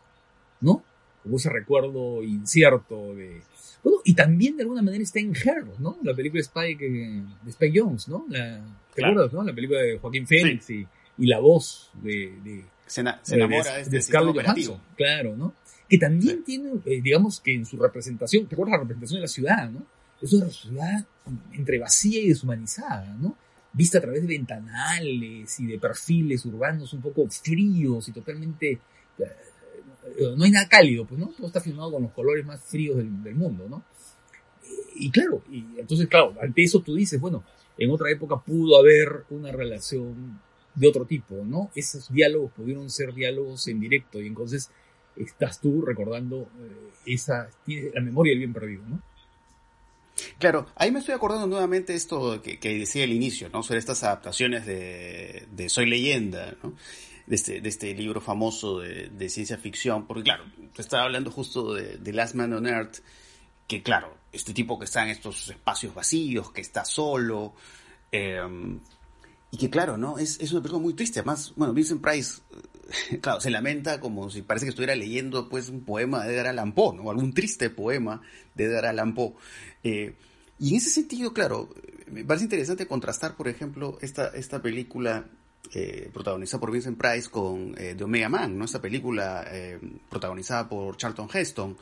[0.62, 0.84] ¿no?
[1.24, 3.41] Como ese recuerdo incierto de...
[3.84, 5.98] Bueno, y también de alguna manera está en Her, ¿no?
[6.04, 8.26] La película Spike, de Spike Jones, ¿no?
[8.30, 8.62] La,
[8.93, 9.43] ¿Te acuerdas, no?
[9.43, 10.86] La película de Joaquín Phoenix y
[11.19, 15.54] y la voz de, se, enamora de, este Scarlett Johansson, claro, ¿no?
[15.89, 19.28] Que también tiene, eh, digamos que en su representación, ¿te acuerdas la representación de la
[19.28, 19.86] ciudad, no?
[20.21, 21.06] Es una ciudad
[21.54, 23.36] entre vacía y deshumanizada, ¿no?
[23.73, 28.80] Vista a través de ventanales y de perfiles urbanos un poco fríos y totalmente...
[29.17, 31.28] Eh, no hay nada cálido, pues, ¿no?
[31.28, 33.84] Todo está filmado con los colores más fríos del, del mundo, ¿no?
[34.95, 37.43] Y claro, y entonces, claro, ante eso tú dices, bueno,
[37.78, 40.39] en otra época pudo haber una relación
[40.75, 41.71] de otro tipo, ¿no?
[41.75, 44.69] Esos diálogos pudieron ser diálogos en directo y entonces
[45.15, 49.02] estás tú recordando eh, esa, la memoria del bien perdido, ¿no?
[50.38, 53.63] Claro, ahí me estoy acordando nuevamente esto que, decía al inicio, ¿no?
[53.63, 56.74] Sobre estas adaptaciones de, Soy leyenda, ¿no?
[57.26, 62.13] De este, este libro famoso de, ciencia ficción, porque claro, te estaba hablando justo de,
[62.13, 62.98] Last Man on Earth,
[63.67, 67.54] que claro, este tipo que está en estos espacios vacíos, que está solo,
[68.12, 68.41] eh,
[69.52, 70.17] y que claro, ¿no?
[70.17, 71.19] Es, es una película muy triste.
[71.19, 72.41] Además, bueno, Vincent Price,
[73.21, 76.73] claro, se lamenta como si parece que estuviera leyendo pues un poema de Edgar Allan
[76.73, 77.10] Poe, ¿no?
[77.10, 78.21] Algún triste poema
[78.56, 79.34] de Edgar Allan Poe.
[79.84, 80.13] Eh,
[80.60, 81.69] Y en ese sentido, claro,
[82.12, 85.25] me parece interesante contrastar, por ejemplo, esta, esta película
[85.73, 88.65] eh, protagonizada por Vincent Price con eh, The Omega Man, ¿no?
[88.65, 91.78] Esta película eh, protagonizada por Charlton Heston,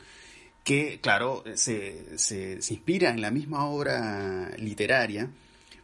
[0.62, 5.30] que, claro, se, se, inspira en la misma obra literaria,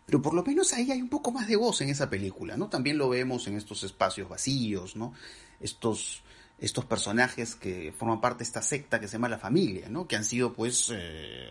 [0.07, 2.69] pero por lo menos ahí hay un poco más de voz en esa película, ¿no?
[2.69, 5.15] También lo vemos en estos espacios vacíos, ¿no?
[5.61, 6.23] Estos,
[6.59, 10.07] estos personajes que forman parte de esta secta que se llama la familia, ¿no?
[10.07, 10.93] Que han sido, pues,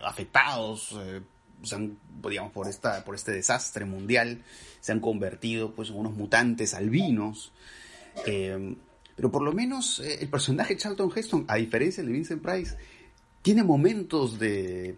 [0.04, 0.96] afectados
[1.64, 4.42] se han, digamos, por, esta, por este desastre mundial,
[4.80, 7.52] se han convertido pues, en unos mutantes albinos.
[8.26, 8.76] Eh,
[9.16, 12.76] pero por lo menos eh, el personaje Charlton Heston, a diferencia de Vincent Price,
[13.42, 14.96] tiene momentos de,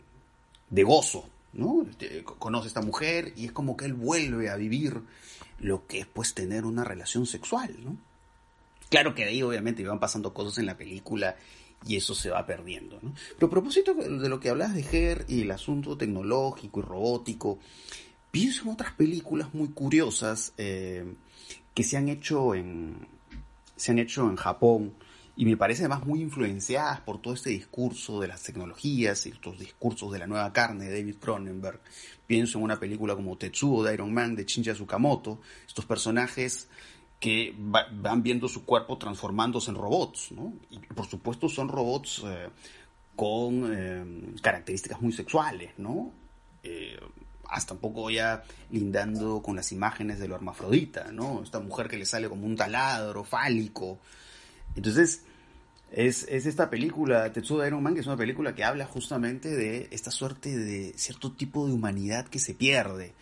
[0.71, 1.87] de gozo, ¿no?
[1.89, 5.01] Este, conoce a esta mujer y es como que él vuelve a vivir
[5.59, 7.97] lo que es pues tener una relación sexual, ¿no?
[8.89, 11.37] Claro que ahí obviamente iban pasando cosas en la película
[11.85, 12.99] y eso se va perdiendo.
[13.03, 13.15] ¿no?
[13.35, 17.59] Pero a propósito de lo que hablas de Her y el asunto tecnológico y robótico,
[18.31, 21.05] pienso en otras películas muy curiosas eh,
[21.75, 23.09] que se han hecho en
[23.77, 24.95] se han hecho en Japón
[25.37, 29.59] y me parece además muy influenciadas por todo este discurso de las tecnologías y estos
[29.59, 31.81] discursos de la nueva carne de David Cronenberg.
[32.27, 36.69] Pienso en una película como Tetsuo de Iron Man de Shinya Tsukamoto, estos personajes
[37.21, 40.55] que van viendo su cuerpo transformándose en robots, ¿no?
[40.71, 42.49] Y por supuesto son robots eh,
[43.15, 46.13] con eh, características muy sexuales, ¿no?
[46.63, 46.99] Eh,
[47.49, 51.43] hasta un poco ya lindando con las imágenes de lo hermafrodita, ¿no?
[51.43, 53.99] Esta mujer que le sale como un taladro fálico.
[54.75, 55.23] Entonces,
[55.97, 59.49] es, es esta película, Tetsuo de Iron Man, que es una película que habla justamente
[59.49, 63.15] de esta suerte de cierto tipo de humanidad que se pierde,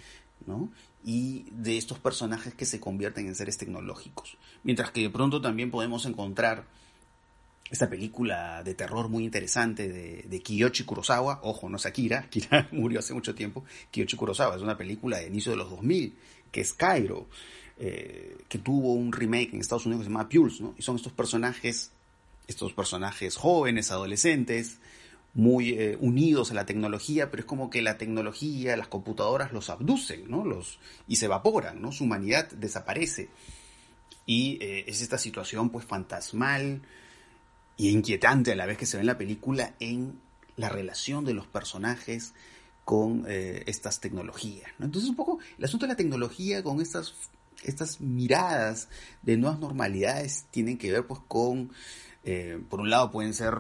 [0.47, 0.69] ¿no?
[1.05, 4.39] y de estos personajes que se convierten en seres tecnológicos.
[4.65, 6.65] Mientras que de pronto también podemos encontrar
[7.71, 12.69] esta película de terror muy interesante de, de Kiyoshi Kurosawa, ojo, no es Akira, Akira
[12.73, 16.17] murió hace mucho tiempo, Kiyoshi Kurosawa es una película de inicio de los 2000,
[16.51, 17.29] que es Cairo,
[17.79, 20.75] eh, que tuvo un remake en Estados Unidos que se llama Pulse, ¿no?
[20.77, 21.93] Y son estos personajes,
[22.47, 24.79] estos personajes jóvenes, adolescentes,
[25.35, 29.69] muy eh, unidos a la tecnología, pero es como que la tecnología, las computadoras los
[29.69, 30.45] abducen, ¿no?
[30.45, 30.79] Los,
[31.09, 31.91] y se evaporan, ¿no?
[31.91, 33.29] Su humanidad desaparece.
[34.27, 36.83] Y eh, es esta situación pues fantasmal
[37.77, 40.21] e inquietante a la vez que se ve en la película en
[40.57, 42.33] la relación de los personajes
[42.85, 44.71] con eh, estas tecnologías.
[44.79, 44.87] ¿no?
[44.87, 47.15] Entonces un poco el asunto de la tecnología con estas,
[47.65, 48.89] estas miradas
[49.23, 51.73] de nuevas normalidades tienen que ver pues con
[52.25, 53.55] eh, por un lado pueden ser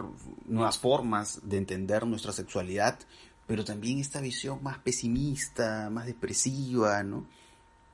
[0.46, 2.98] nuevas formas de entender nuestra sexualidad,
[3.46, 7.26] pero también esta visión más pesimista, más depresiva, ¿no?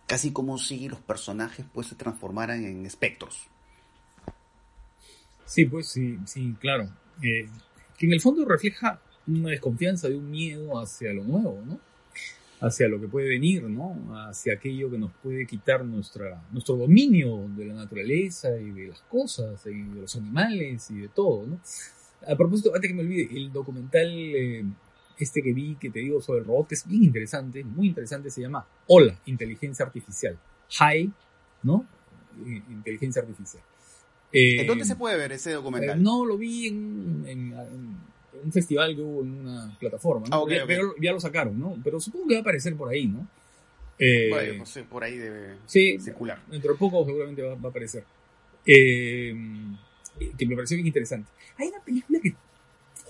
[0.06, 3.48] Casi como si los personajes pues se transformaran en espectros.
[5.44, 6.88] Sí, pues sí, sí, claro.
[7.22, 7.48] Eh,
[7.98, 11.80] que en el fondo refleja una desconfianza de un miedo hacia lo nuevo, ¿no?
[12.60, 14.14] Hacia lo que puede venir, ¿no?
[14.28, 19.00] Hacia aquello que nos puede quitar nuestra, nuestro dominio de la naturaleza y de las
[19.02, 21.60] cosas, y de los animales y de todo, ¿no?
[22.26, 24.64] A propósito, antes que me olvide, el documental eh,
[25.18, 28.30] este que vi, que te digo sobre el robot, que es bien interesante, muy interesante,
[28.30, 30.38] se llama Hola, Inteligencia Artificial.
[30.80, 31.10] Hi,
[31.62, 31.86] ¿no?
[32.68, 33.62] Inteligencia Artificial.
[34.32, 35.98] ¿En dónde eh, se puede ver ese documental?
[35.98, 37.96] Eh, no, lo vi en
[38.42, 40.44] un festival que hubo en una plataforma, ¿no?
[40.44, 41.76] Ah, pero ya lo sacaron, ¿no?
[41.83, 43.26] Pero supongo que va a aparecer por ahí, ¿no?
[43.98, 46.42] Eh, bueno, no sé, por ahí debe sí, circular.
[46.46, 48.05] Dentro de poco seguramente va, a aparecer.
[48.64, 49.35] Eh,
[50.38, 51.31] que me pareció bien interesante.
[51.59, 52.35] Hay una película que,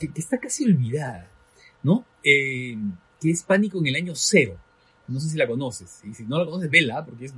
[0.01, 1.31] que, está casi olvidada,
[1.83, 2.05] ¿no?
[2.25, 2.77] Eh,
[3.21, 4.57] que es Pánico en el año cero.
[5.07, 6.01] No sé si la conoces.
[6.05, 7.35] Y si no la conoces, vela, porque es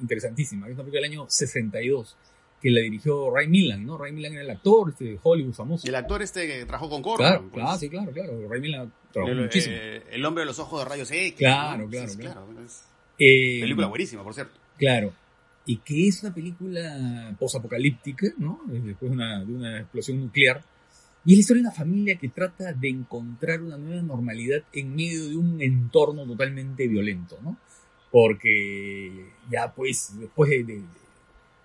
[0.00, 0.66] interesantísima.
[0.66, 2.16] Es una película del año 62
[2.60, 3.98] que la dirigió Ray Milland, ¿no?
[3.98, 5.86] Ray Milland era el actor este, de Hollywood famoso.
[5.86, 7.28] El actor este que trabajó con Corman.
[7.28, 7.52] Claro, pues.
[7.52, 8.48] claro, sí, claro, claro.
[8.48, 9.76] Ray Milland trabajó el, muchísimo.
[9.78, 11.34] Eh, el hombre de los ojos de rayos X.
[11.38, 12.46] Claro, claro, claro.
[13.18, 14.58] Eh, película buenísima, por cierto.
[14.78, 15.12] Claro.
[15.66, 18.60] Y que es una película posapocalíptica, ¿no?
[18.66, 20.62] Después de una, de una explosión nuclear.
[21.24, 24.94] Y es la historia de una familia que trata de encontrar una nueva normalidad en
[24.94, 27.58] medio de un entorno totalmente violento, ¿no?
[28.12, 30.84] Porque ya pues después de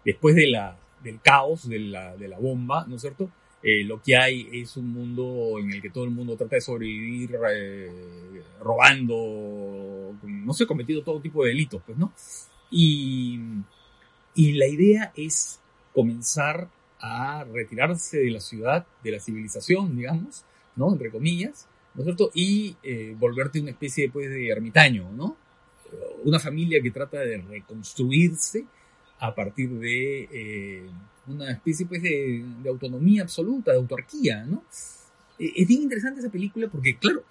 [0.06, 3.30] después de la, del caos de la, de la bomba, ¿no es cierto?
[3.64, 6.62] Eh, lo que hay es un mundo en el que todo el mundo trata de
[6.62, 12.12] sobrevivir eh, robando, no sé, cometido todo tipo de delitos, pues, ¿no?
[12.72, 13.40] Y,
[14.34, 15.60] y la idea es
[15.94, 20.44] comenzar a retirarse de la ciudad, de la civilización, digamos,
[20.76, 20.92] ¿no?
[20.92, 22.32] Entre comillas, ¿no es cierto?
[22.34, 25.38] Y eh, volverte una especie pues, de ermitaño, ¿no?
[26.24, 28.66] Una familia que trata de reconstruirse
[29.22, 30.90] a partir de eh,
[31.28, 34.64] una especie pues, de, autonomía absoluta, de autarquía, ¿no?
[35.40, 37.24] Eh, es bien interesante esa película porque, claro,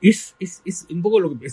[0.00, 1.48] es, es, es un poco lo que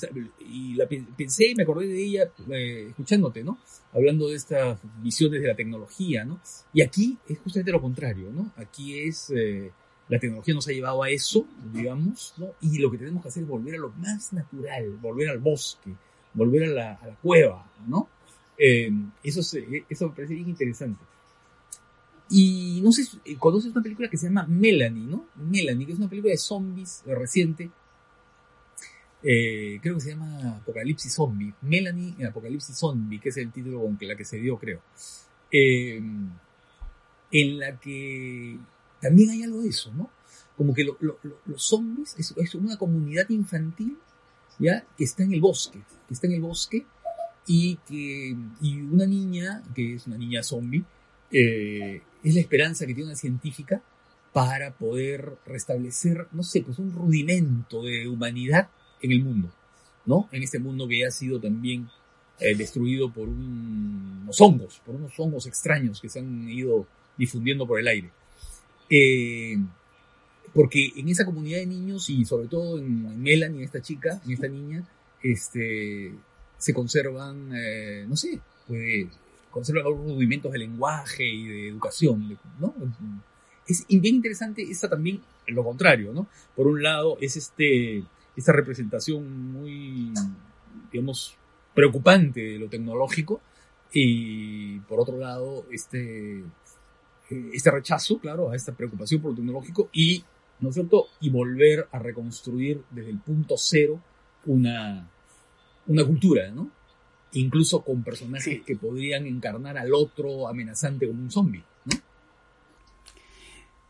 [0.49, 3.59] y la pensé y me acordé de ella eh, escuchándote, ¿no?
[3.93, 6.39] Hablando de estas visiones de la tecnología, ¿no?
[6.73, 8.51] Y aquí es justamente lo contrario, ¿no?
[8.57, 9.71] Aquí es eh,
[10.09, 12.51] la tecnología nos ha llevado a eso, digamos, ¿no?
[12.61, 15.91] Y lo que tenemos que hacer es volver a lo más natural, volver al bosque,
[16.33, 18.09] volver a la, a la cueva, ¿no?
[18.57, 18.91] Eh,
[19.23, 21.03] eso, eso me parece bien interesante.
[22.29, 23.05] Y no sé,
[23.37, 25.27] conoces una película que se llama Melanie, ¿no?
[25.35, 27.69] Melanie, que es una película de zombies reciente,
[29.27, 33.81] eh, creo que se llama Apocalipsis Zombie, Melanie en Apocalipsis Zombie, que es el título
[33.81, 34.81] con la que se dio, creo.
[35.51, 35.99] Eh,
[37.31, 38.59] en la que
[39.01, 40.11] también hay algo de eso, ¿no?
[40.55, 43.97] Como que los zombies es, una comunidad infantil,
[44.59, 44.85] ¿ya?
[44.95, 46.85] Que está en el bosque, que está en el bosque
[47.47, 50.83] y que y una niña, que es una niña zombie,
[51.31, 53.81] eh, es la esperanza que tiene una científica
[54.33, 58.69] para poder restablecer, no sé, pues un rudimento de humanidad
[59.01, 59.49] en el mundo,
[60.05, 60.27] ¿no?
[60.31, 61.87] En este mundo que ya ha sido también
[62.39, 66.85] eh, destruido por unos hongos, por unos hongos extraños que se han ido
[67.17, 68.09] difundiendo por el aire.
[68.89, 69.57] Eh,
[70.53, 74.47] porque en esa comunidad de niños y sobre todo en Melanie, esta chica, en esta
[74.47, 74.83] niña,
[75.21, 76.11] este,
[76.65, 79.05] se conservan, eh, no sé, pues,
[79.51, 82.73] conservan algunos rudimentos de lenguaje y de educación, ¿no?
[83.67, 86.25] Es bien interesante esa también, lo contrario, ¿no?
[86.55, 88.03] Por un lado es este,
[88.35, 90.11] esta representación muy,
[90.91, 91.37] digamos,
[91.75, 93.41] preocupante de lo tecnológico
[93.93, 96.43] y por otro lado este,
[97.29, 100.23] este rechazo, claro, a esta preocupación por lo tecnológico y,
[100.61, 104.01] ¿no es cierto?, y volver a reconstruir desde el punto cero
[104.47, 105.11] una,
[105.87, 106.69] una cultura, ¿no?
[107.33, 111.97] Incluso con personajes que podrían encarnar al otro amenazante como un zombie, ¿no?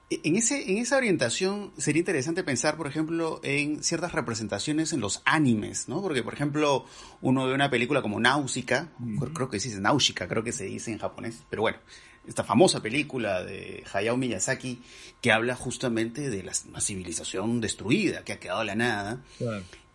[0.09, 5.23] En, ese, en esa orientación sería interesante pensar, por ejemplo, en ciertas representaciones en los
[5.25, 6.01] animes, ¿no?
[6.01, 6.85] Porque, por ejemplo,
[7.21, 8.91] uno ve una película como Náusica,
[9.33, 11.79] creo que se dice Náusica, creo que se dice en japonés, pero bueno,
[12.27, 14.81] esta famosa película de Hayao Miyazaki
[15.21, 19.23] que habla justamente de la, civilización destruida, que ha quedado a la nada,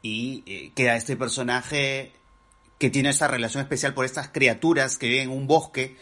[0.02, 2.12] y eh, queda este personaje
[2.78, 5.96] que tiene esta relación especial por estas criaturas que viven en un bosque,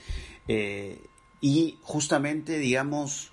[0.46, 1.00] eh,
[1.40, 3.30] y justamente, digamos,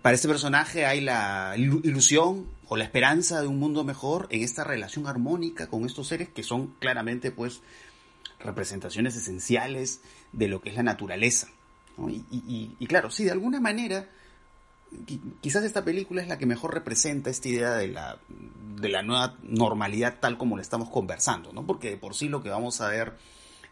[0.00, 4.64] para este personaje hay la ilusión o la esperanza de un mundo mejor en esta
[4.64, 7.60] relación armónica con estos seres que son claramente pues
[8.40, 10.00] representaciones esenciales
[10.32, 11.48] de lo que es la naturaleza.
[11.98, 14.08] Y, claro, sí, de alguna manera,
[15.40, 18.18] quizás esta película es la que mejor representa esta idea de la,
[18.80, 21.66] de la nueva normalidad tal como la estamos conversando, ¿no?
[21.66, 23.14] Porque de por sí lo que vamos a ver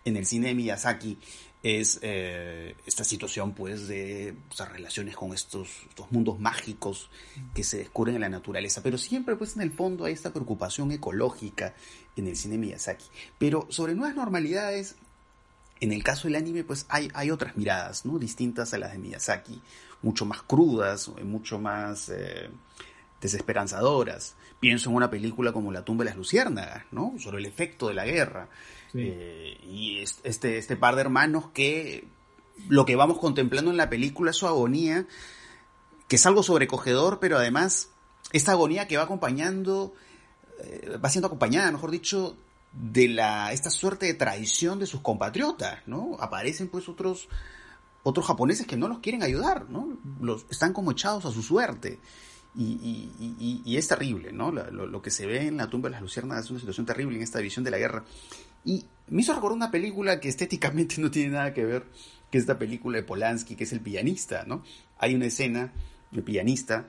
[0.04, 1.18] en el cine de Miyazaki
[1.62, 4.34] es eh, esta situación pues de
[4.72, 7.10] relaciones con estos, estos, mundos mágicos
[7.54, 10.90] que se descubren en la naturaleza, pero siempre pues en el fondo hay esta preocupación
[10.90, 11.74] ecológica
[12.16, 13.04] en el cine Miyazaki.
[13.38, 14.96] Pero sobre nuevas normalidades,
[15.80, 18.18] en el caso del anime pues hay, hay otras miradas, ¿no?
[18.18, 19.60] Distintas a las de Miyazaki,
[20.02, 22.50] mucho más crudas, mucho más eh,
[23.20, 24.36] desesperanzadoras.
[24.58, 27.14] Pienso en una película como La tumba de las luciérnagas, ¿no?
[27.18, 28.48] Sobre el efecto de la guerra
[28.94, 32.08] eh, y este, este par de hermanos que
[32.68, 35.06] lo que vamos contemplando en la película es su agonía,
[36.08, 37.90] que es algo sobrecogedor, pero además
[38.32, 39.94] esta agonía que va acompañando,
[40.60, 42.36] eh, va siendo acompañada, mejor dicho,
[42.72, 46.16] de la, esta suerte de traición de sus compatriotas, ¿no?
[46.20, 47.28] Aparecen pues otros,
[48.02, 49.98] otros japoneses que no los quieren ayudar, ¿no?
[50.20, 51.98] Los, están como echados a su suerte.
[52.56, 54.50] Y, es terrible, ¿no?
[54.50, 57.22] Lo, que se ve en la tumba de las luciérnagas es una situación terrible en
[57.22, 58.04] esta visión de la guerra.
[58.64, 61.84] Y me hizo recordar una película que estéticamente no tiene nada que ver,
[62.30, 64.64] que es esta película de Polanski, que es El pianista, ¿no?
[64.98, 65.72] Hay una escena
[66.10, 66.88] de pianista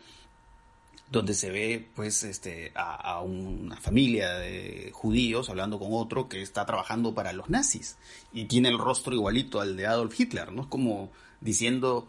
[1.11, 6.65] donde se ve pues este a, una familia de judíos hablando con otro que está
[6.65, 7.97] trabajando para los nazis
[8.33, 10.63] y tiene el rostro igualito al de Adolf Hitler, ¿no?
[10.63, 12.07] Es como diciendo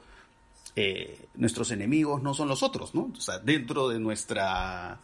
[0.77, 3.11] eh, nuestros enemigos no son los otros, ¿no?
[3.17, 5.01] O sea, dentro de nuestra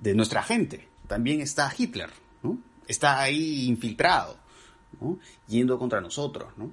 [0.00, 2.10] de nuestra gente también está Hitler,
[2.42, 2.58] ¿no?
[2.88, 4.36] está ahí infiltrado,
[5.00, 5.18] ¿no?
[5.48, 6.52] yendo contra nosotros.
[6.56, 6.70] ¿no?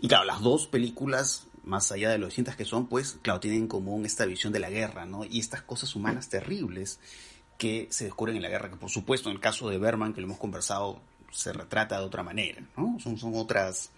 [0.00, 3.62] Y claro, las dos películas, más allá de lo distintas que son, pues, claro, tienen
[3.62, 5.24] en común esta visión de la guerra, ¿no?
[5.24, 7.00] Y estas cosas humanas terribles
[7.58, 10.20] que se descubren en la guerra, que por supuesto en el caso de Berman, que
[10.20, 11.00] lo hemos conversado,
[11.30, 12.98] se retrata de otra manera, ¿no?
[13.00, 13.90] Son, son otras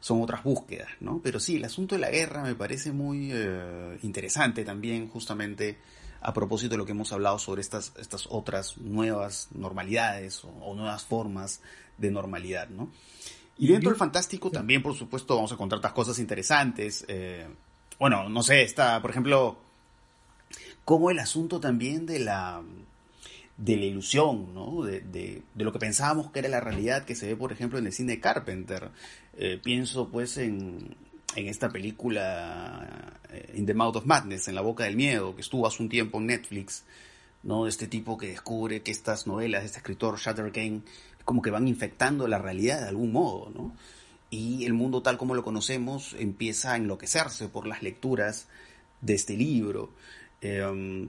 [0.00, 1.20] son otras búsquedas, ¿no?
[1.22, 5.78] Pero sí, el asunto de la guerra me parece muy eh, interesante también, justamente
[6.22, 11.04] a propósito de lo que hemos hablado sobre estas, estas otras nuevas normalidades o, nuevas
[11.04, 11.60] formas
[11.98, 12.90] de normalidad, ¿no?
[13.60, 17.04] Y dentro del fantástico también, por supuesto, vamos a encontrar otras cosas interesantes.
[17.08, 17.46] Eh,
[17.98, 19.58] bueno, no sé, está, por ejemplo,
[20.86, 22.62] como el asunto también de la
[23.58, 24.82] de la ilusión, ¿no?
[24.82, 27.78] De, de, de, lo que pensábamos que era la realidad que se ve, por ejemplo,
[27.78, 28.90] en el cine de Carpenter.
[29.36, 30.96] Eh, pienso pues en,
[31.36, 35.42] en esta película eh, In the Mouth of Madness, en la boca del miedo, que
[35.42, 36.84] estuvo hace un tiempo en Netflix,
[37.42, 37.66] ¿no?
[37.66, 40.80] Este tipo que descubre que estas novelas de este escritor Shutter Kane
[41.30, 43.72] como que van infectando la realidad de algún modo, ¿no?
[44.30, 48.48] Y el mundo tal como lo conocemos empieza a enloquecerse por las lecturas
[49.00, 49.90] de este libro.
[50.40, 51.08] Eh,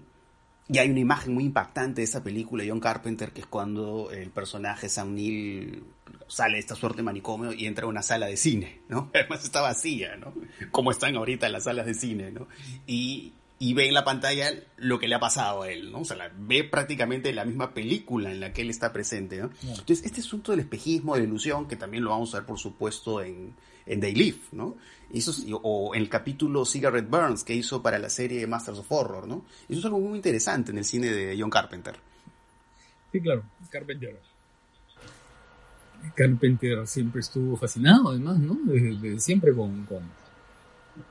[0.69, 4.29] y hay una imagen muy impactante de esa película, John Carpenter, que es cuando el
[4.29, 5.85] personaje Sam Neill
[6.27, 9.09] sale de esta suerte de manicomio y entra a una sala de cine, ¿no?
[9.15, 10.35] Además está vacía, ¿no?
[10.69, 12.47] Como están ahorita las salas de cine, ¿no?
[12.85, 15.99] Y, y ve en la pantalla lo que le ha pasado a él, ¿no?
[15.99, 19.51] O sea, la, ve prácticamente la misma película en la que él está presente, ¿no?
[19.61, 23.21] Entonces, este asunto del espejismo, de ilusión, que también lo vamos a ver, por supuesto,
[23.21, 23.53] en,
[23.85, 24.77] en Day Live, ¿no?
[25.13, 25.31] Eso,
[25.61, 29.45] o en el capítulo Cigarette Burns que hizo para la serie Masters of Horror, ¿no?
[29.69, 31.97] Eso es algo muy interesante en el cine de John Carpenter.
[33.11, 34.19] Sí, claro, Carpenter.
[36.15, 38.57] Carpenter siempre estuvo fascinado, además, ¿no?
[38.63, 40.01] Desde, siempre con, con,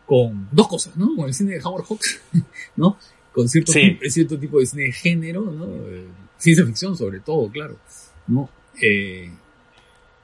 [0.07, 1.15] con, dos cosas, ¿no?
[1.17, 2.21] Con el cine de Howard Hawks,
[2.77, 2.97] ¿no?
[3.33, 3.81] Con cierto, sí.
[3.81, 5.67] tipo, cierto tipo de cine de género, ¿no?
[5.67, 7.79] Eh, ciencia ficción, sobre todo, claro,
[8.27, 8.49] ¿no?
[8.81, 9.31] Eh,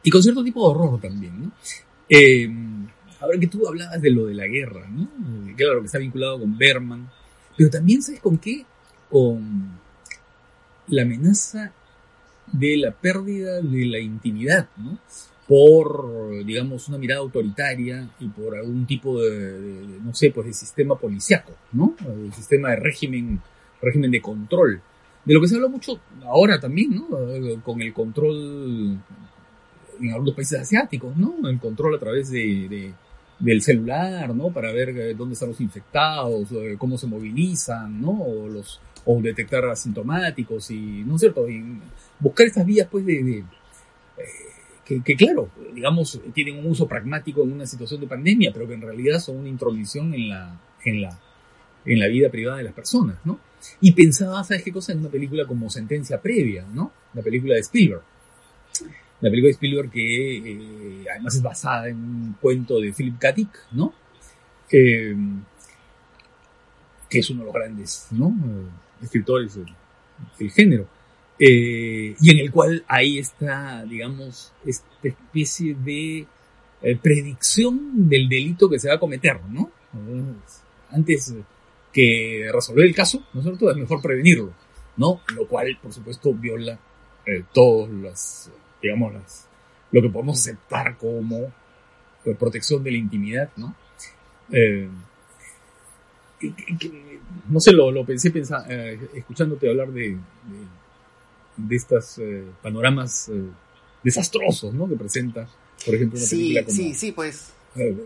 [0.03, 1.53] y con cierto tipo de horror también, ¿no?
[2.09, 2.49] Eh,
[3.21, 5.09] ahora que tú hablabas de lo de la guerra, ¿no?
[5.57, 7.09] Claro, que está vinculado con Berman,
[7.57, 8.65] pero también, ¿sabes con qué?
[9.11, 9.79] Con
[10.89, 11.73] la amenaza
[12.53, 14.99] de la pérdida de la intimidad, ¿no?
[15.47, 20.97] Por, digamos, una mirada autoritaria y por algún tipo de, no sé, pues de sistema
[20.97, 21.95] policiaco, ¿no?
[22.05, 23.41] El sistema de régimen,
[23.81, 24.81] régimen de control.
[25.25, 27.07] De lo que se habla mucho ahora también, ¿no?
[27.63, 28.99] Con el control
[30.01, 31.37] en algunos países asiáticos, ¿no?
[31.49, 32.93] El control a través de, de
[33.39, 34.51] del celular, ¿no?
[34.51, 38.11] Para ver dónde están los infectados, cómo se movilizan, ¿no?
[38.11, 41.47] O, los, o detectar asintomáticos y, ¿no es cierto?
[42.19, 43.45] Buscar estas vías, pues, de, de eh,
[44.87, 48.75] que, que, claro, digamos, tienen un uso pragmático en una situación de pandemia, pero que
[48.75, 51.19] en realidad son una intromisión en la, en la,
[51.85, 53.41] en la vida privada de las personas, ¿no?
[53.81, 54.93] Y pensaba, ¿sabes qué cosa?
[54.93, 56.93] En una película como Sentencia Previa, ¿no?
[57.15, 58.03] La película de Spielberg
[59.21, 63.33] la película de Spielberg que eh, además es basada en un cuento de Philip K.
[63.33, 63.95] Dick, ¿no?
[64.69, 65.17] Que,
[67.09, 68.35] que es uno de los grandes, ¿no?
[69.03, 69.75] Escritores del,
[70.39, 70.89] del género.
[71.39, 76.27] Eh, y en el cual ahí está, digamos, esta especie de
[76.83, 79.71] eh, predicción del delito que se va a cometer, ¿no?
[80.91, 81.35] Antes
[81.93, 83.71] que resolver el caso, ¿no es cierto?
[83.71, 84.53] Es mejor prevenirlo,
[84.97, 85.21] ¿no?
[85.35, 86.79] Lo cual, por supuesto, viola
[87.27, 88.51] eh, todas las
[88.83, 89.49] digamos, las,
[89.93, 91.53] lo que podemos aceptar como
[92.39, 93.75] protección de la intimidad, ¿no?
[94.51, 94.89] Eh,
[97.49, 100.17] no sé, lo, lo pensé pensar, eh, escuchándote hablar de,
[101.57, 103.43] de estos eh, panoramas eh,
[104.03, 104.89] desastrosos, ¿no?
[104.89, 105.49] Que presenta,
[105.85, 107.53] por ejemplo, una sí, película como Sí, sí, pues.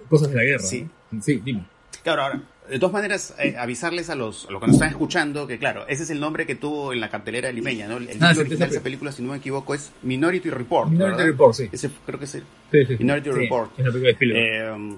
[0.09, 0.63] Cosas de la guerra.
[0.65, 1.23] Sí, ¿no?
[1.23, 1.65] sí dime.
[2.03, 5.47] Claro, ahora, de todas maneras, eh, avisarles a los, a los que nos están escuchando
[5.47, 7.99] que, claro, ese es el nombre que tuvo en la cartelera limeña, ¿no?
[7.99, 10.89] El título Ah, sí, original de esa película, si no me equivoco, es Minority Report.
[10.91, 11.27] Minority ¿verdad?
[11.33, 11.69] Report, sí.
[11.71, 12.43] Ese creo que es el
[12.73, 12.97] Sí, sí, sí.
[12.99, 13.73] Minority Report.
[13.79, 14.93] Es la película de Spielberg.
[14.93, 14.97] Eh,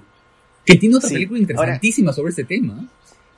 [0.65, 2.87] que tiene otra película interesantísima sobre este tema,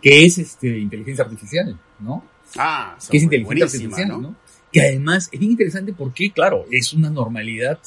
[0.02, 2.24] que es este, inteligencia artificial, ¿no?
[2.58, 4.36] ah, que es inteligencia artificial, ¿no?
[4.76, 7.80] Que además es bien interesante porque, claro, es una normalidad,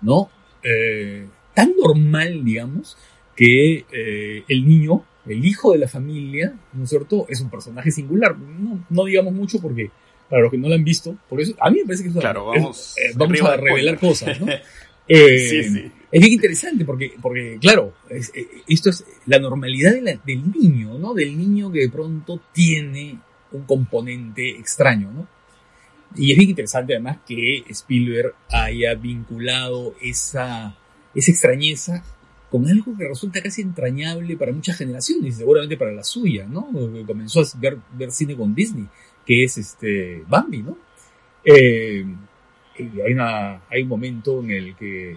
[0.00, 0.30] ¿no?
[0.62, 2.96] Eh, tan normal, digamos,
[3.34, 7.26] que eh, el niño, el hijo de la familia, ¿no es cierto?
[7.28, 8.38] Es un personaje singular.
[8.38, 9.90] No, no digamos mucho porque,
[10.30, 12.14] para los que no lo han visto, por eso, a mí me parece que es
[12.16, 14.46] Claro, es- vamos eh, vamos a revelar cosas, ¿no?
[15.10, 15.90] Eh, Sí, sí.
[16.12, 20.52] Es bien interesante porque, porque claro, es- eh, esto es la normalidad de la- del
[20.52, 21.14] niño, ¿no?
[21.14, 23.18] Del niño que de pronto tiene
[23.52, 25.26] un componente extraño, ¿no?
[26.16, 30.76] Y es bien interesante además que Spielberg haya vinculado esa,
[31.14, 32.02] esa extrañeza
[32.50, 36.68] con algo que resulta casi entrañable para muchas generaciones, seguramente para la suya, ¿no?
[37.06, 38.86] Comenzó a ver, ver cine con Disney,
[39.26, 40.78] que es este Bambi, ¿no?
[41.44, 42.04] Eh,
[42.78, 45.16] y hay, una, hay un momento en el que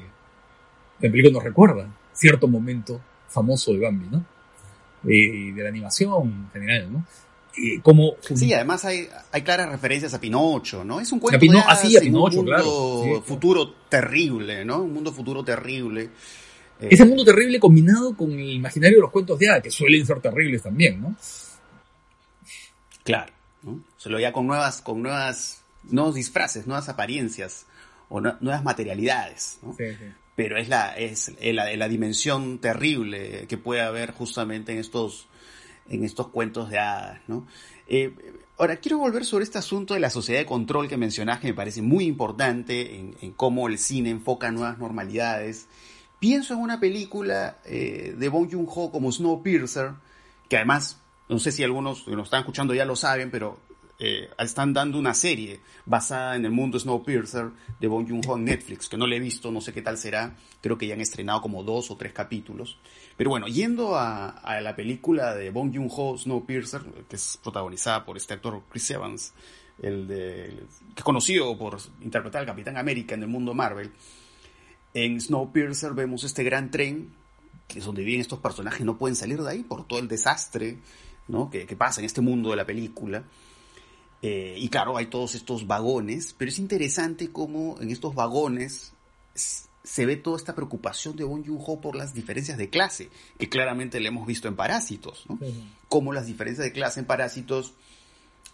[1.00, 4.26] la película nos recuerda cierto momento famoso de Bambi, ¿no?
[5.08, 7.06] Eh, de la animación en general, ¿no?
[7.58, 11.00] Eh, como Sí, además hay, hay claras referencias a Pinocho, ¿no?
[11.02, 13.00] Es un cuento A Pino- de ah, sí, hadas a en Pinocho, un mundo claro.
[13.04, 13.22] Sí, claro.
[13.24, 14.82] futuro terrible, ¿no?
[14.84, 16.10] Un mundo futuro terrible.
[16.80, 20.06] Eh, Ese mundo terrible combinado con el imaginario de los cuentos de hadas, que suelen
[20.06, 21.16] ser terribles también, ¿no?
[23.04, 23.32] Claro,
[23.64, 23.82] ¿no?
[23.98, 27.66] Se lo ya con nuevas, con nuevas, nuevos disfraces, nuevas apariencias
[28.10, 29.74] o nue- nuevas materialidades, ¿no?
[29.78, 30.06] Sí, sí.
[30.36, 35.28] Pero es la, es la, la dimensión terrible que puede haber justamente en estos,
[35.92, 37.46] en estos cuentos de hadas, ¿no?
[37.88, 38.16] Eh,
[38.58, 41.54] ahora, quiero volver sobre este asunto de la sociedad de control que mencionas, que me
[41.54, 45.68] parece muy importante en, cómo el cine enfoca nuevas normalidades.
[46.20, 49.92] Pienso en una película eh, de Bong Joon-ho como Snowpiercer,
[50.48, 53.60] que además, no sé si algunos que nos están escuchando ya lo saben, pero
[54.04, 58.90] eh, están dando una serie basada en el mundo Snowpiercer de Bong Joon-ho en Netflix,
[58.90, 61.40] que no le he visto, no sé qué tal será, creo que ya han estrenado
[61.40, 62.80] como dos o tres capítulos.
[63.16, 68.34] Pero bueno, yendo a, la película de Bong Joon-ho, Snowpiercer, que es protagonizada por este
[68.34, 69.36] actor Chris Evans,
[69.80, 70.48] el de,
[70.96, 73.92] que es conocido por interpretar al Capitán América en el mundo Marvel,
[74.96, 77.14] en Snowpiercer vemos este gran tren,
[77.68, 80.80] que es donde viven estos personajes, no pueden salir de ahí por todo el desastre
[81.28, 81.52] ¿no?
[81.52, 83.26] que, que pasa en este mundo de la película.
[84.22, 88.94] Eh, y claro, hay todos estos vagones, pero es interesante cómo en estos vagones
[89.84, 93.10] se ve toda esta preocupación de Bong Joon-ho por las diferencias de clase,
[93.40, 95.40] que claramente le hemos visto en Parásitos, ¿no?
[95.88, 97.74] Cómo las diferencias de clase en Parásitos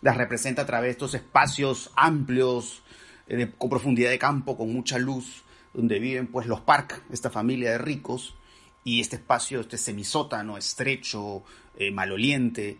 [0.01, 2.83] las representa a través de estos espacios amplios,
[3.27, 5.43] eh, con profundidad de campo, con mucha luz,
[5.73, 8.35] donde viven pues los Park, esta familia de ricos,
[8.83, 11.43] y este espacio, este semisótano estrecho,
[11.77, 12.77] eh, maloliente,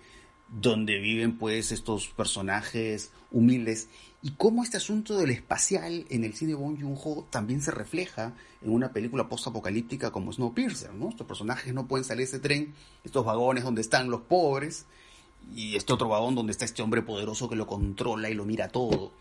[0.49, 3.89] donde viven pues estos personajes humildes
[4.21, 8.71] y cómo este asunto del espacial en el cine Bong Joon-ho también se refleja en
[8.71, 11.09] una película post-apocalíptica como Snowpiercer, ¿no?
[11.09, 12.73] Estos personajes no pueden salir de ese tren,
[13.03, 14.85] estos vagones donde están los pobres
[15.55, 18.69] y este otro vagón donde está este hombre poderoso que lo controla y lo mira
[18.69, 19.11] todo.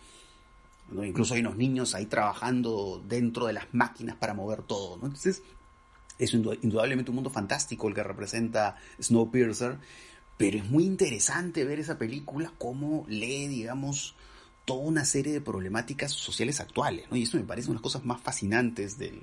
[0.91, 5.43] Incluso hay unos niños ahí trabajando dentro de las máquinas para mover todo, Entonces,
[6.19, 9.79] es indudablemente un mundo fantástico el que representa Snowpiercer,
[10.37, 14.15] pero es muy interesante ver esa película, cómo lee, digamos,
[14.65, 17.17] toda una serie de problemáticas sociales actuales, ¿no?
[17.17, 19.23] Y eso me parece una de las cosas más fascinantes del,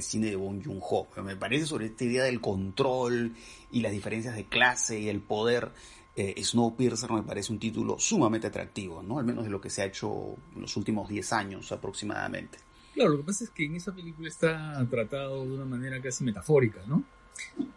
[0.00, 1.06] cine de Bong Joon-ho.
[1.22, 3.34] Me parece sobre esta idea del control
[3.70, 5.70] y las diferencias de clase y el poder.
[6.14, 9.18] Eh, Snowpiercer me parece un título sumamente atractivo, ¿no?
[9.18, 12.58] Al menos de lo que se ha hecho en los últimos 10 años aproximadamente.
[12.92, 16.24] Claro, lo que pasa es que en esa película está tratado de una manera casi
[16.24, 17.04] metafórica, ¿no?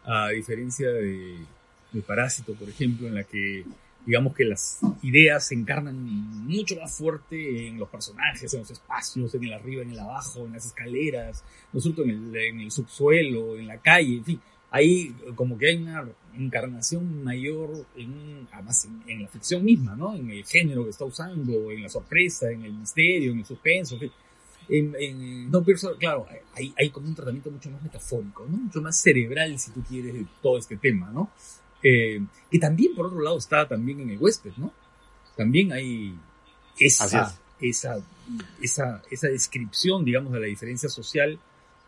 [0.04, 1.46] A diferencia de
[1.96, 3.66] de Parásito, por ejemplo, en la que
[4.06, 5.96] digamos que las ideas se encarnan
[6.46, 10.46] mucho más fuerte en los personajes, en los espacios, en el arriba, en el abajo,
[10.46, 11.44] en las escaleras,
[11.74, 14.42] en el, en el subsuelo, en la calle, en fin.
[14.70, 16.06] Ahí como que hay una
[16.38, 20.16] encarnación mayor, en, además en, la ficción misma, ¿no?
[20.16, 23.98] En el género que está usando, en la sorpresa, en el misterio, en el suspenso,
[24.00, 24.12] en.
[24.68, 25.64] En, en No
[26.00, 26.26] claro,
[26.56, 28.58] hay, hay como un tratamiento mucho más metafórico, ¿no?
[28.58, 31.30] Mucho más cerebral, si tú quieres, de todo este tema, ¿no?
[31.88, 32.20] Eh,
[32.50, 34.74] que también, por otro lado, está también en el huésped, ¿no?
[35.38, 36.18] También hay
[36.80, 38.02] esa, esa,
[38.60, 41.40] esa, esa descripción, digamos, de la diferencia social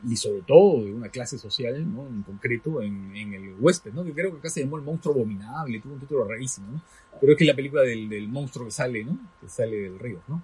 [0.08, 2.06] y sobre todo de una clase social, ¿no?
[2.06, 4.04] En concreto, en, en el huésped, ¿no?
[4.04, 6.82] Que creo que acá se llamó el monstruo abominable, tuvo un título rarísimo, ¿no?
[7.20, 9.18] Pero es que la película del, del monstruo que sale, ¿no?
[9.42, 10.44] Que sale del río, ¿no?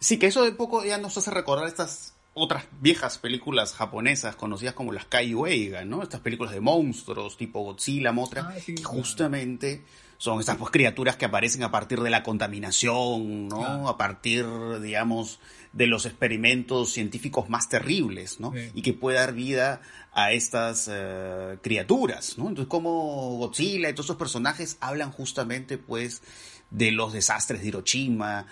[0.00, 4.74] Sí, que eso de poco ya nos hace recordar estas otras viejas películas japonesas conocidas
[4.74, 6.02] como las Kaiweiga, ¿no?
[6.02, 9.84] Estas películas de monstruos tipo Godzilla, Motra, ah, que justamente
[10.18, 13.88] son estas pues, criaturas que aparecen a partir de la contaminación, ¿no?
[13.88, 14.46] A partir,
[14.80, 15.38] digamos,
[15.72, 18.52] de los experimentos científicos más terribles, ¿no?
[18.74, 19.80] Y que puede dar vida
[20.12, 22.48] a estas eh, criaturas, ¿no?
[22.48, 26.22] Entonces, como Godzilla y todos esos personajes hablan justamente, pues,
[26.70, 28.46] de los desastres de Hiroshima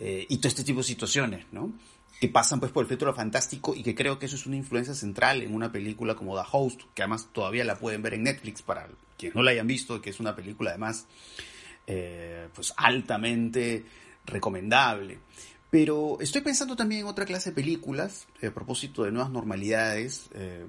[0.00, 1.72] eh, y todo este tipo de situaciones, ¿no?
[2.22, 4.94] Que pasan pues por el filtro fantástico y que creo que eso es una influencia
[4.94, 8.62] central en una película como The Host, que además todavía la pueden ver en Netflix
[8.62, 8.86] para
[9.18, 11.08] quienes no la hayan visto, que es una película además
[11.84, 13.84] eh, pues altamente
[14.24, 15.18] recomendable.
[15.68, 20.28] Pero estoy pensando también en otra clase de películas, eh, a propósito de nuevas normalidades,
[20.32, 20.64] eh,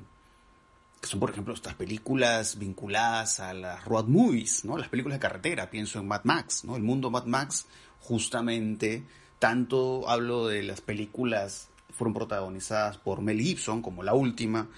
[1.00, 4.76] que son por ejemplo estas películas vinculadas a las road movies, ¿no?
[4.76, 6.76] las películas de carretera, pienso en Mad Max, ¿no?
[6.76, 7.68] el mundo Mad Max
[8.00, 9.04] justamente
[9.44, 14.70] tanto hablo de las películas fueron protagonizadas por Mel Gibson, como la última,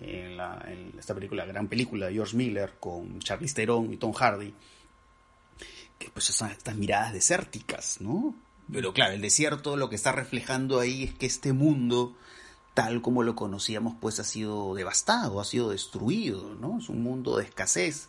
[0.00, 4.52] en, esta película, gran película de George Miller, con Charlize Theron y Tom Hardy,
[6.00, 8.34] que pues son estas miradas desérticas, ¿no?
[8.72, 12.16] Pero claro, el desierto lo que está reflejando ahí es que este mundo,
[12.74, 16.78] tal como lo conocíamos, pues ha sido devastado, ha sido destruido, ¿no?
[16.80, 18.08] Es un mundo de escasez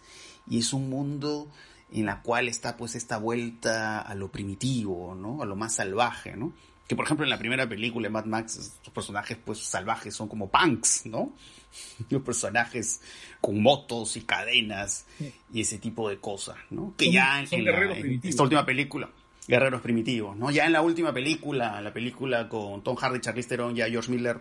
[0.49, 1.51] y es un mundo
[1.91, 5.41] en la cual está pues esta vuelta a lo primitivo, ¿no?
[5.41, 6.53] A lo más salvaje, ¿no?
[6.87, 10.27] Que por ejemplo en la primera película de Mad Max, los personajes pues salvajes son
[10.27, 11.33] como punks, ¿no?
[12.09, 12.99] Los personajes
[13.39, 15.05] con motos y cadenas
[15.53, 16.95] y ese tipo de cosas, ¿no?
[16.97, 19.07] Que ya en, esta última película,
[19.47, 20.49] guerreros primitivos, ¿no?
[20.49, 24.39] Ya en la última película, la película con Tom Hardy, Charlize Theron, ya George Miller,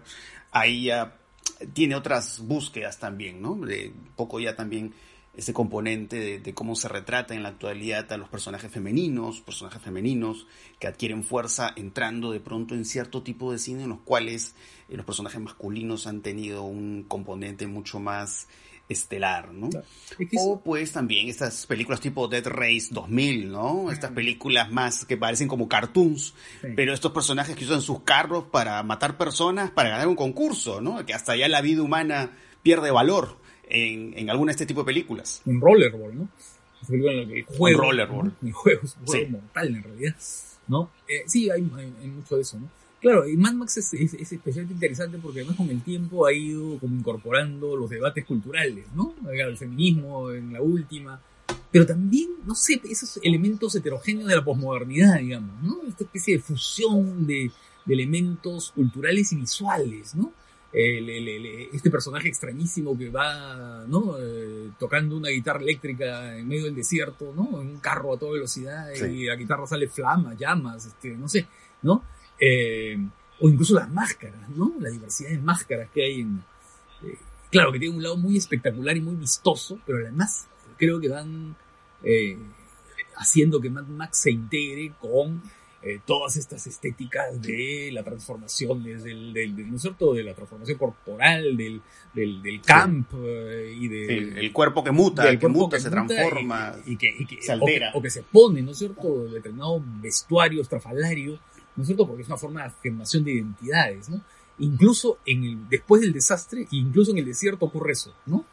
[0.50, 1.18] ahí ya
[1.74, 3.56] tiene otras búsquedas también, ¿no?
[3.56, 4.94] De un poco ya también
[5.38, 10.48] ese componente de, cómo se retrata en la actualidad a los personajes femeninos, personajes femeninos
[10.80, 14.56] que adquieren fuerza entrando de pronto en cierto tipo de cine en los cuales
[14.88, 18.48] eh, los personajes masculinos han tenido un componente mucho más
[18.88, 19.68] estelar, ¿no?
[20.38, 23.92] O pues también estas películas tipo Dead Race 2000, ¿no?
[23.92, 26.34] Estas películas más que parecen como cartoons,
[26.74, 31.06] pero estos personajes que usan sus carros para matar personas para ganar un concurso, ¿no?
[31.06, 32.32] Que hasta ya la vida humana
[32.64, 33.38] pierde valor
[33.68, 35.42] en, en alguna de este tipo de películas.
[35.44, 36.28] Un rollerball, ¿no?
[36.88, 38.32] en que juego, un rollerball.
[38.42, 40.16] El juego es un juego mortal en realidad,
[40.68, 40.90] ¿no?
[41.08, 42.68] Eh, sí, hay, hay, mucho de eso, ¿no?
[43.00, 46.78] Claro, y Mad Max es, es, especialmente interesante porque además con el tiempo ha ido
[46.78, 49.14] como incorporando los debates culturales, ¿no?
[49.30, 51.20] El feminismo en la última,
[51.70, 55.82] pero también, no sé, esos elementos heterogéneos de la posmodernidad, digamos, ¿no?
[55.88, 57.52] Esta especie de fusión de,
[57.84, 60.32] de elementos culturales y visuales, ¿no?
[60.70, 64.16] Este personaje extrañísimo que va ¿no?
[64.18, 67.60] Eh, tocando una guitarra eléctrica en medio del desierto, ¿no?
[67.60, 71.46] en un carro a toda velocidad y la guitarra sale flama, llamas, este, no sé,
[71.82, 72.02] ¿no?
[72.38, 72.98] Eh,
[73.40, 74.74] o incluso las máscaras, ¿no?
[74.80, 76.42] La diversidad de máscaras que hay en...
[77.02, 77.16] Eh,
[77.50, 80.46] claro, que tiene un lado muy espectacular y muy vistoso, pero además
[80.76, 81.56] creo que van
[83.16, 85.42] haciendo que Mad Max se integre con
[85.80, 90.12] eh, todas estas estéticas de la transformación desde el, del, ¿no es cierto?
[90.12, 91.80] de la transformación corporal, del,
[92.12, 94.40] del, del camp eh, y de...
[94.40, 97.92] El, cuerpo que muta, el que muta, se transforma, y, que, se altera.
[97.94, 101.38] O que, se pone, ¿no es cierto?, determinado vestuario estrafalario,
[101.76, 104.20] ¿no es cierto?, porque es una forma de afirmación de identidades, ¿no?
[104.58, 108.44] Incluso en el, después del desastre, incluso en el desierto ocurre eso, ¿no?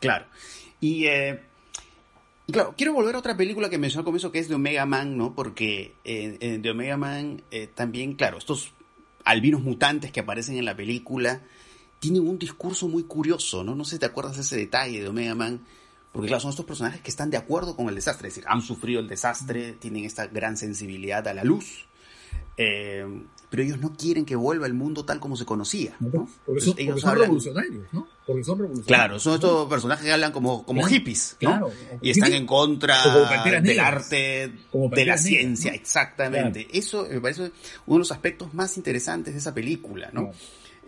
[0.00, 0.26] Claro.
[0.80, 1.40] Y eh,
[2.46, 4.86] y claro, quiero volver a otra película que mencioné al comienzo, que es de Omega
[4.86, 5.34] Man, ¿no?
[5.34, 8.72] Porque eh, de Omega Man eh, también, claro, estos
[9.24, 11.42] albinos mutantes que aparecen en la película
[11.98, 13.74] tienen un discurso muy curioso, ¿no?
[13.74, 15.60] No sé si te acuerdas de ese detalle de Omega Man,
[16.12, 18.62] porque claro, son estos personajes que están de acuerdo con el desastre, es decir, han
[18.62, 21.86] sufrido el desastre, tienen esta gran sensibilidad a la luz,
[22.56, 23.06] eh,
[23.48, 25.94] pero ellos no quieren que vuelva el mundo tal como se conocía.
[26.00, 26.28] ¿no?
[26.44, 28.06] Porque, son, ellos son revolucionarios, ¿no?
[28.26, 28.86] Porque son revolucionarios.
[28.86, 31.70] Claro, son estos personajes que hablan como, como hippies, ¿no?
[32.02, 32.98] y están en contra
[33.62, 36.66] del arte, de la ciencia, exactamente.
[36.72, 37.52] Eso me parece
[37.86, 40.32] uno de los aspectos más interesantes de esa película, ¿no?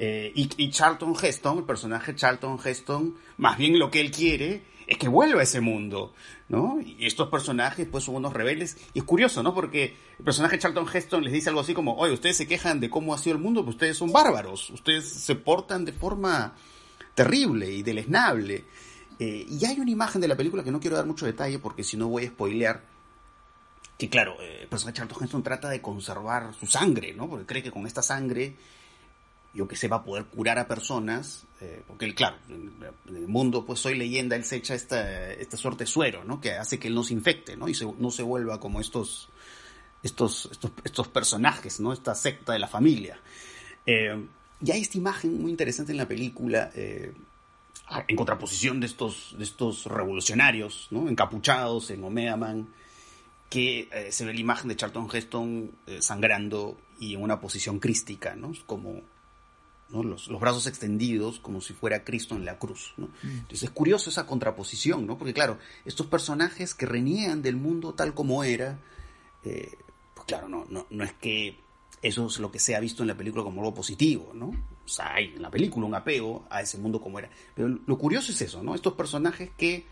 [0.00, 4.62] Eh, y, y Charlton Heston, el personaje Charlton Heston, más bien lo que él quiere
[4.88, 6.14] es que vuelva a ese mundo,
[6.48, 6.80] ¿no?
[6.80, 8.78] Y estos personajes pues son unos rebeldes.
[8.94, 9.54] Y es curioso, ¿no?
[9.54, 12.88] Porque el personaje Charlton Heston les dice algo así como, oye, ustedes se quejan de
[12.88, 16.54] cómo ha sido el mundo, pues ustedes son bárbaros, ustedes se portan de forma
[17.14, 18.64] terrible y deleznable.
[19.18, 21.84] Eh, y hay una imagen de la película que no quiero dar mucho detalle porque
[21.84, 22.82] si no voy a spoilear.
[23.98, 27.28] Que claro, eh, el personaje Charlton Heston trata de conservar su sangre, ¿no?
[27.28, 28.56] Porque cree que con esta sangre
[29.54, 33.28] yo que sé, va a poder curar a personas, eh, porque él, claro, en el
[33.28, 36.40] mundo, pues soy leyenda, él se echa esta, esta suerte suero, ¿no?
[36.40, 37.68] Que hace que él no se infecte, ¿no?
[37.68, 39.30] Y no se vuelva como estos,
[40.02, 41.92] estos, estos, estos personajes, ¿no?
[41.92, 43.18] Esta secta de la familia.
[43.86, 44.26] Eh,
[44.60, 47.14] y hay esta imagen muy interesante en la película, eh,
[48.06, 51.08] en contraposición de estos, de estos revolucionarios, ¿no?
[51.08, 52.68] Encapuchados en Omega Man,
[53.48, 58.52] que se ve la imagen de Charlton Heston sangrando y en una posición crística, ¿no?
[58.66, 59.00] Como
[59.90, 62.94] los, brazos extendidos como si fuera Cristo en la cruz.
[62.96, 63.06] ¿no?
[63.06, 63.38] Mm.
[63.38, 65.18] Entonces es curioso esa contraposición, ¿no?
[65.18, 68.78] porque claro, estos personajes que reniegan del mundo tal como era,
[69.44, 69.72] eh,
[70.14, 71.58] pues claro, no, no, no es que
[72.02, 74.48] eso es lo que se ha visto en la película como algo positivo, ¿no?
[74.84, 77.28] O sea, hay en la película un apego a ese mundo como era.
[77.54, 78.74] Pero lo curioso es eso, ¿no?
[78.74, 79.84] Estos personajes que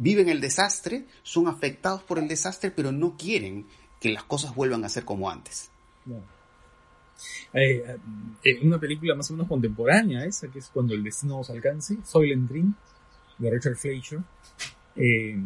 [0.00, 3.66] viven el desastre, son afectados por el desastre, pero no quieren
[4.00, 5.70] que las cosas vuelvan a ser como antes.
[7.52, 7.96] Eh,
[8.44, 11.98] eh, una película más o menos contemporánea, esa que es Cuando el destino nos alcance,
[12.04, 12.74] Soylent Dream,
[13.38, 14.20] de Richard Fleischer.
[14.96, 15.38] Eh,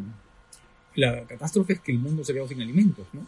[0.96, 3.26] la catástrofe es que el mundo se ha quedado sin alimentos, ¿no?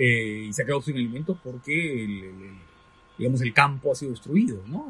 [0.00, 2.30] y se ha quedado sin alimentos porque el,
[3.16, 4.88] digamos, el campo ha sido destruido, ¿no?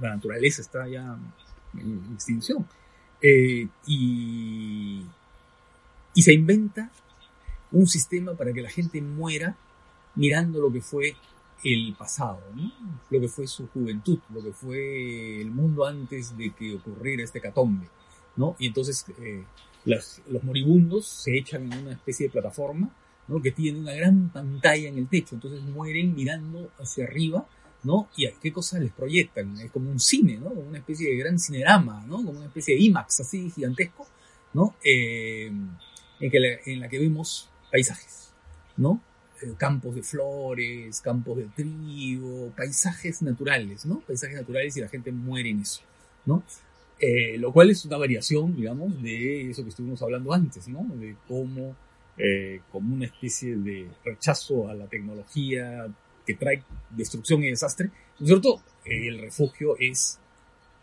[0.00, 1.18] la naturaleza está ya
[1.74, 2.64] en extinción.
[3.86, 5.02] y,
[6.14, 6.90] y se inventa
[7.72, 9.56] un sistema para que la gente muera
[10.14, 11.16] mirando lo que fue
[11.64, 12.40] el pasado,
[13.10, 17.40] lo que fue su juventud, lo que fue el mundo antes de que ocurriera este
[17.40, 17.86] catombe.
[18.36, 18.56] ¿no?
[18.58, 19.44] Y entonces eh,
[19.84, 22.90] los moribundos se echan en una especie de plataforma
[23.28, 23.40] ¿no?
[23.42, 27.46] que tiene una gran pantalla en el techo, entonces mueren mirando hacia arriba.
[27.82, 28.10] ¿no?
[28.14, 30.50] Y qué cosas les proyectan, es como un cine, ¿no?
[30.50, 32.16] Como una especie de gran cinerama, ¿no?
[32.16, 34.06] Como una especie de IMAX así gigantesco,
[34.52, 34.74] ¿no?
[34.84, 35.50] Eh,
[36.20, 38.34] en la que vemos paisajes,
[38.76, 39.00] ¿no?
[39.42, 44.00] Eh, campos de flores, campos de trigo, paisajes naturales, ¿no?
[44.00, 45.80] Paisajes naturales y la gente muere en eso,
[46.26, 46.42] ¿no?
[46.98, 50.86] Eh, lo cual es una variación, digamos, de eso que estuvimos hablando antes, ¿no?
[50.96, 51.74] De cómo,
[52.18, 55.86] eh, como una especie de rechazo a la tecnología
[56.26, 58.62] que trae destrucción y desastre, ¿no cierto?
[58.84, 60.18] El refugio es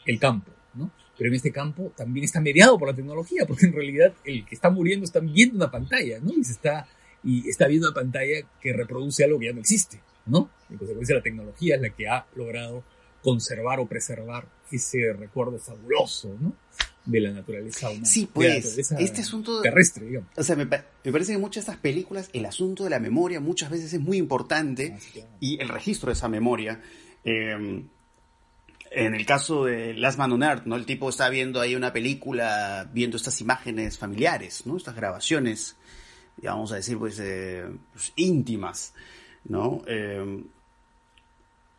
[0.08, 0.90] el campo, ¿no?
[1.16, 4.56] Pero en este campo también está mediado por la tecnología, porque en realidad el que
[4.56, 6.32] está muriendo está viendo una pantalla, ¿no?
[6.34, 6.88] Y se está,
[7.28, 10.50] y está viendo una pantalla que reproduce algo que ya no existe, ¿no?
[10.70, 12.84] En consecuencia, la tecnología es la que ha logrado
[13.22, 16.54] conservar o preservar ese recuerdo fabuloso, ¿no?
[17.04, 18.06] De la naturaleza humana.
[18.06, 20.30] Sí, pues, este asunto terrestre, digamos.
[20.38, 23.00] O sea, me, me, parece que en muchas de estas películas el asunto de la
[23.00, 26.82] memoria muchas veces es muy importante Ah, y el registro de esa memoria.
[27.26, 27.84] Eh,
[28.92, 30.76] en el caso de Last Man on Earth, ¿no?
[30.76, 34.78] El tipo está viendo ahí una película, viendo estas imágenes familiares, ¿no?
[34.78, 35.76] Estas grabaciones,
[36.42, 38.94] ya vamos a decir, pues, eh, pues íntimas,
[39.46, 39.82] ¿no?
[39.88, 40.44] Eh,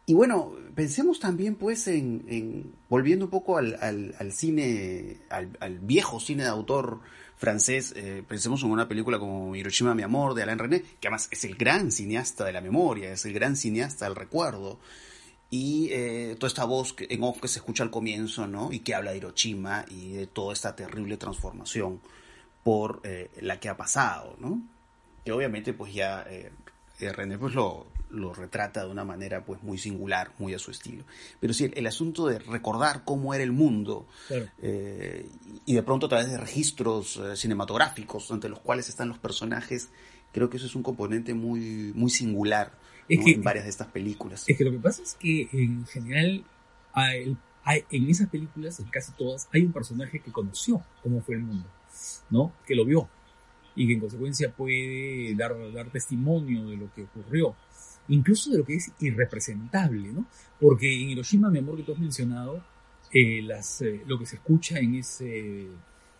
[0.08, 3.76] y bueno, pensemos también, pues, en, en volviendo un poco al,
[4.32, 7.00] cine, al, al, viejo cine de autor
[7.36, 11.28] francés, eh, pensemos en una película como Hiroshima, mi amor, de Alain René, que además
[11.30, 14.80] es el gran cineasta de la memoria, es el gran cineasta del recuerdo.
[15.50, 18.72] Y eh, toda esta voz que, en off que se escucha al comienzo, ¿no?
[18.72, 22.00] Y que habla de Hiroshima y de toda esta terrible transformación
[22.64, 24.62] por eh, la que ha pasado, ¿no?
[25.24, 26.50] Que obviamente, pues ya eh,
[27.00, 31.04] René pues lo, lo retrata de una manera pues muy singular, muy a su estilo.
[31.40, 34.46] Pero sí, el, el asunto de recordar cómo era el mundo Claro.
[34.60, 35.28] eh,
[35.66, 39.90] y de pronto a través de registros eh, cinematográficos entre los cuales están los personajes,
[40.32, 42.72] creo que eso es un componente muy, muy singular
[43.08, 43.24] Es ¿no?
[43.24, 44.44] que- en varias de estas películas.
[44.46, 46.44] Es que lo que pasa es que en general
[46.92, 51.36] hay- hay- en esas películas, en casi todas, hay un personaje que conoció cómo fue
[51.36, 51.68] el mundo,
[52.30, 52.52] ¿no?
[52.66, 53.08] Que lo vio
[53.74, 57.54] y que en consecuencia puede dar, dar testimonio de lo que ocurrió,
[58.08, 60.26] incluso de lo que es irrepresentable, ¿no?
[60.60, 62.64] Porque en Hiroshima, mi amor, que tú has mencionado,
[63.12, 65.68] eh, las, eh, lo que se escucha en ese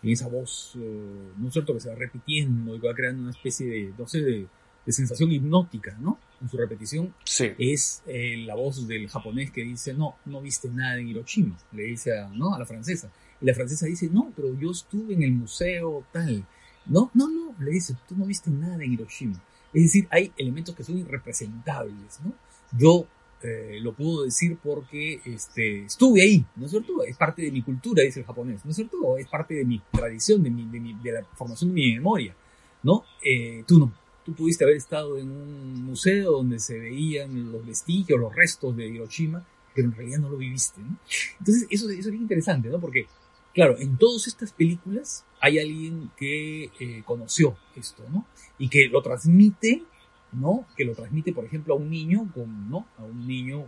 [0.01, 3.21] en esa voz, eh, ¿no es cierto?, que se va repitiendo y que va creando
[3.23, 4.47] una especie de, no sé, de,
[4.85, 6.17] de sensación hipnótica, ¿no?
[6.41, 7.51] En su repetición, Sí.
[7.57, 11.83] es eh, la voz del japonés que dice, no, no viste nada en Hiroshima, le
[11.83, 12.55] dice a, ¿no?
[12.55, 13.11] a la francesa.
[13.41, 16.45] Y la francesa dice, no, pero yo estuve en el museo tal.
[16.85, 19.41] No, no, no, le dice, tú no viste nada en Hiroshima.
[19.73, 22.33] Es decir, hay elementos que son irrepresentables, ¿no?
[22.77, 23.07] Yo
[23.41, 27.03] eh, lo puedo decir porque este, estuve ahí, ¿no es cierto?
[27.03, 29.17] Es parte de mi cultura, dice el japonés, ¿no es cierto?
[29.17, 32.35] Es parte de mi tradición, de, mi, de, mi, de la formación de mi memoria,
[32.83, 33.03] ¿no?
[33.23, 33.93] Eh, tú no.
[34.25, 38.87] Tú pudiste haber estado en un museo donde se veían los vestigios, los restos de
[38.87, 40.97] Hiroshima, pero en realidad no lo viviste, ¿no?
[41.39, 42.79] Entonces, eso, eso es interesante, ¿no?
[42.79, 43.07] Porque,
[43.53, 48.25] claro, en todas estas películas hay alguien que eh, conoció esto, ¿no?
[48.57, 49.83] Y que lo transmite,
[50.31, 50.65] ¿no?
[50.75, 52.87] Que lo transmite, por ejemplo, a un niño, con, ¿no?
[52.97, 53.67] A un niño,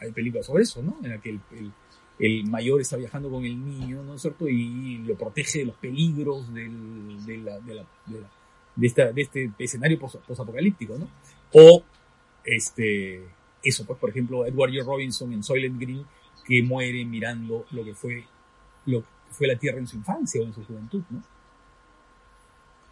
[0.00, 0.96] hay películas sobre eso, ¿no?
[1.02, 1.72] En la que el, el,
[2.18, 4.48] el mayor está viajando con el niño, ¿no es cierto?
[4.48, 8.30] Y lo protege de los peligros del, de, la, de, la, de, la,
[8.74, 11.08] de, esta, de este escenario pos- posapocalíptico, ¿no?
[11.52, 11.84] O,
[12.44, 13.22] este,
[13.62, 14.84] eso, pues, por ejemplo, Edward G.
[14.84, 16.04] Robinson en Soylent Green,
[16.46, 18.24] que muere mirando lo que fue,
[18.86, 21.22] lo que fue la Tierra en su infancia o en su juventud, ¿no?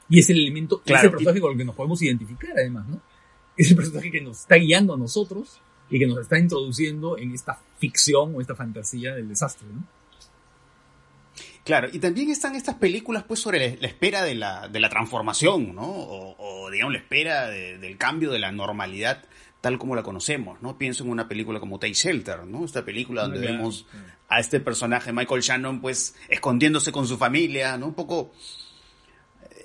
[0.08, 2.86] Y es el elemento, Claro, es el personaje con el que nos podemos identificar, además,
[2.88, 3.00] ¿no?
[3.56, 7.32] Es el personaje que nos está guiando a nosotros y que nos está introduciendo en
[7.32, 9.82] esta ficción o esta fantasía del desastre, ¿no?
[11.64, 14.90] Claro, y también están estas películas pues sobre la, la espera de la, de la
[14.90, 15.82] transformación, ¿no?
[15.86, 19.24] O, o, digamos la espera de- del cambio de la normalidad
[19.64, 20.76] tal como la conocemos, ¿no?
[20.76, 22.66] Pienso en una película como Take Shelter, ¿no?
[22.66, 24.06] Esta película donde vemos claro.
[24.28, 27.86] a este personaje Michael Shannon pues escondiéndose con su familia, ¿no?
[27.86, 28.32] Un poco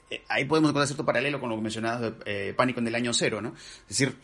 [0.09, 2.95] eh, ahí podemos encontrar cierto paralelo con lo que mencionabas de eh, Pánico en el
[2.95, 3.49] año cero, ¿no?
[3.89, 4.15] Es decir,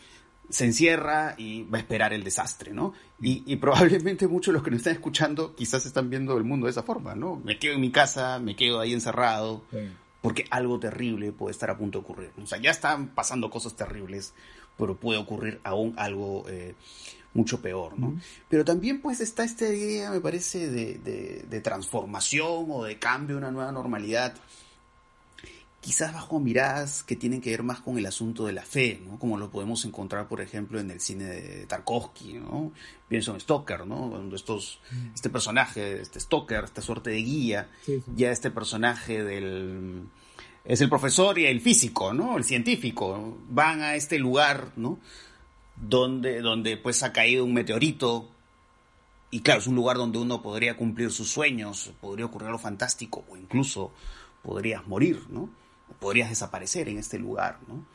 [0.48, 2.94] se encierra y va a esperar el desastre, ¿no?
[3.20, 6.66] Y, y probablemente muchos de los que nos están escuchando quizás están viendo el mundo
[6.66, 7.36] de esa forma, ¿no?
[7.44, 9.78] Me quedo en mi casa, me quedo ahí encerrado, Sí.
[10.22, 12.30] porque algo terrible puede estar a punto de ocurrir.
[12.42, 14.34] O sea, ya están pasando cosas terribles,
[14.78, 16.74] pero puede ocurrir aún algo eh,
[17.34, 18.08] mucho peor, ¿no?
[18.08, 18.18] Ujú.
[18.48, 23.36] Pero también pues está esta idea, me parece, de, de- de transformación o de cambio,
[23.36, 24.34] una nueva normalidad,
[25.80, 29.18] quizás bajo miradas que tienen que ver más con el asunto de la fe, ¿no?
[29.20, 32.72] Como lo podemos encontrar, por ejemplo, en el cine de Tarkovsky, ¿no?
[33.08, 34.10] Pienso en Stoker, ¿no?
[34.10, 34.80] Cuando estos,
[35.14, 38.12] este personaje, este Stoker, esta suerte de guía, Sí, sí.
[38.16, 40.02] ya este personaje del
[40.66, 42.36] es el profesor y el físico, ¿no?
[42.36, 44.98] El científico van a este lugar, ¿no?
[45.76, 48.30] Donde donde pues ha caído un meteorito
[49.30, 53.24] y claro, es un lugar donde uno podría cumplir sus sueños, podría ocurrir algo fantástico
[53.28, 53.92] o incluso
[54.42, 55.50] podrías morir, ¿no?
[55.88, 57.86] O podrías desaparecer en este lugar, ¿no?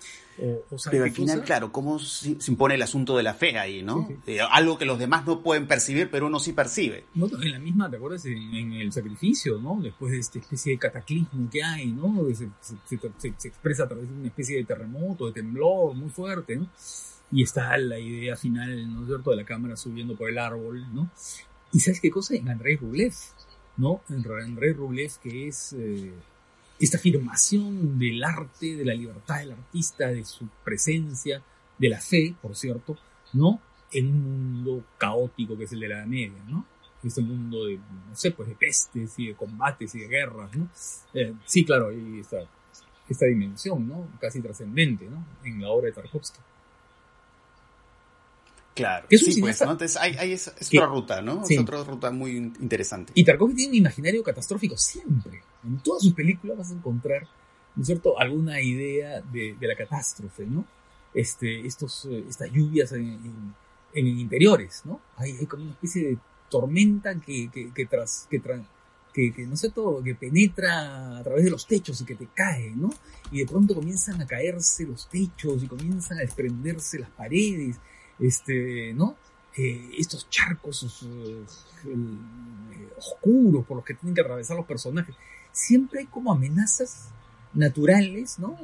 [0.89, 4.09] Pero al final, claro, ¿cómo se, impone el asunto de la fe ahí, no?
[4.25, 7.05] Eh, algo que los demás no pueden percibir, pero uno sí percibe.
[7.15, 8.25] en la misma, ¿te acuerdas?
[8.25, 9.79] En, el sacrificio, ¿no?
[9.81, 12.25] Después de esta especie de cataclismo que hay, ¿no?
[12.33, 16.67] Se, se, expresa a través de una especie de terremoto, de temblor muy fuerte, ¿no?
[17.31, 20.85] Y está la idea final, ¿no es cierto?, de la cámara subiendo por el árbol,
[20.93, 21.11] ¿no?
[21.71, 22.35] Y ¿sabes qué cosa?
[22.35, 23.13] En Andrés Rublev,
[23.77, 24.01] ¿no?
[24.09, 25.73] En Andrés Rublev, que es...
[25.73, 26.11] Eh,
[26.81, 31.41] esta afirmación del arte, de la libertad del artista, de su presencia,
[31.77, 32.97] de la fe, por cierto,
[33.33, 33.61] ¿no?
[33.91, 36.65] En un mundo caótico que es el de la Edad Media, ¿no?
[37.03, 40.69] Este mundo de, no sé, pues de pestes y de combates y de guerras, ¿no?
[41.13, 42.37] Eh, sí, claro, ahí está
[43.09, 44.07] esta dimensión, ¿no?
[44.19, 45.25] Casi trascendente, ¿no?
[45.43, 46.39] En la obra de Tarkovsky.
[48.73, 51.43] Claro, sí, pues, Entonces hay, hay es, otra ruta, ¿no?
[51.47, 53.11] Es otra ruta muy interesante.
[53.15, 55.43] Y Tarkovsky tiene un imaginario catastrófico siempre.
[55.63, 57.27] En todas sus películas vas a encontrar,
[57.75, 60.65] ¿no es cierto?, alguna idea de, la catástrofe, ¿no?
[61.13, 63.53] Este, estos, eh, estas lluvias en,
[63.93, 65.01] en, interiores, ¿no?
[65.17, 66.17] Hay, hay, como una especie de
[66.49, 68.41] tormenta que, que, que, tras, que,
[69.13, 72.27] que, que, no sé todo, que penetra a través de los techos y que te
[72.33, 72.89] cae, ¿no?
[73.31, 77.77] Y de pronto comienzan a caerse los techos y comienzan a desprenderse las paredes
[78.21, 79.15] este, ¿no?
[79.57, 81.43] Eh, estos charcos eh,
[82.97, 85.15] oscuros por los que tienen que atravesar los personajes.
[85.51, 87.09] Siempre hay como amenazas
[87.53, 88.57] naturales, ¿no?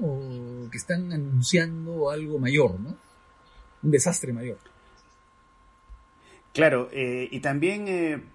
[0.71, 2.95] que están anunciando algo mayor, ¿no?
[3.83, 4.59] Un desastre mayor.
[6.53, 8.29] Claro, eh, y también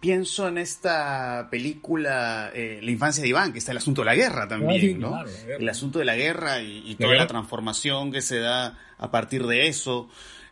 [0.00, 4.48] pienso en esta película La infancia de Iván, que está el asunto de la guerra
[4.48, 5.24] también, ah, ¿no?
[5.58, 9.68] El asunto de la guerra y, toda la transformación que se da a partir de
[9.68, 10.08] eso.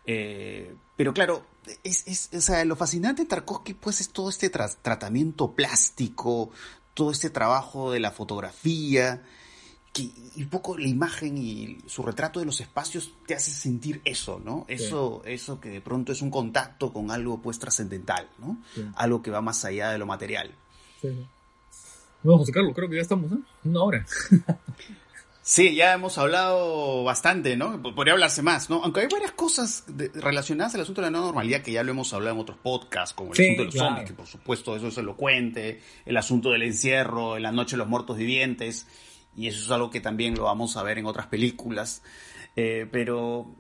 [0.07, 1.47] Eh, pero claro,
[1.83, 6.51] es, es, o sea, lo fascinante de Tarkovsky pues es todo este tratamiento plástico,
[6.95, 9.23] todo este trabajo de la fotografía,
[9.93, 14.01] que, y un poco la imagen y su retrato de los espacios te hace sentir
[14.05, 14.65] eso, ¿no?
[14.69, 18.59] Eso, eso que de pronto es un contacto con algo pues trascendental, ¿no?
[18.97, 20.53] Algo que va más allá de lo material.
[22.23, 23.43] Bueno, José Carlos, creo que ya estamos, ¿no?
[23.65, 24.07] Una hora.
[25.47, 27.83] Sí, ya hemos hablado bastante, ¿no?
[27.83, 28.83] Podría hablarse más, ¿no?
[28.83, 29.85] Aunque hay varias cosas
[30.15, 33.15] relacionadas al asunto de la nueva normalidad que ya lo hemos hablado en otros podcasts,
[33.15, 36.63] como el asunto de los zombies, que por supuesto eso es elocuente, el asunto del
[36.63, 38.87] encierro, en la noche de los muertos vivientes,
[39.37, 42.03] y eso es algo que también lo vamos a ver en otras películas.
[42.57, 43.55] Eh, pero,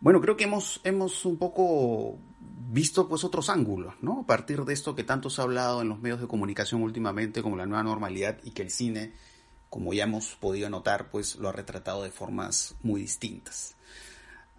[0.00, 4.20] bueno, creo que hemos, hemos un poco visto pues otros ángulos, ¿no?
[4.20, 7.40] A partir de esto que tanto se ha hablado en los medios de comunicación últimamente,
[7.40, 9.14] como la nueva normalidad, y que el cine
[9.70, 13.76] como ya hemos podido notar, pues lo ha retratado de formas muy distintas.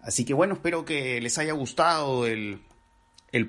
[0.00, 2.60] Así que bueno, espero que les haya gustado el,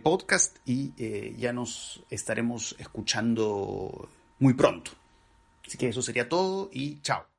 [0.03, 4.07] podcast y eh, ya nos estaremos escuchando
[4.39, 4.91] muy pronto.
[5.65, 7.32] Así que eso sería todo y chao.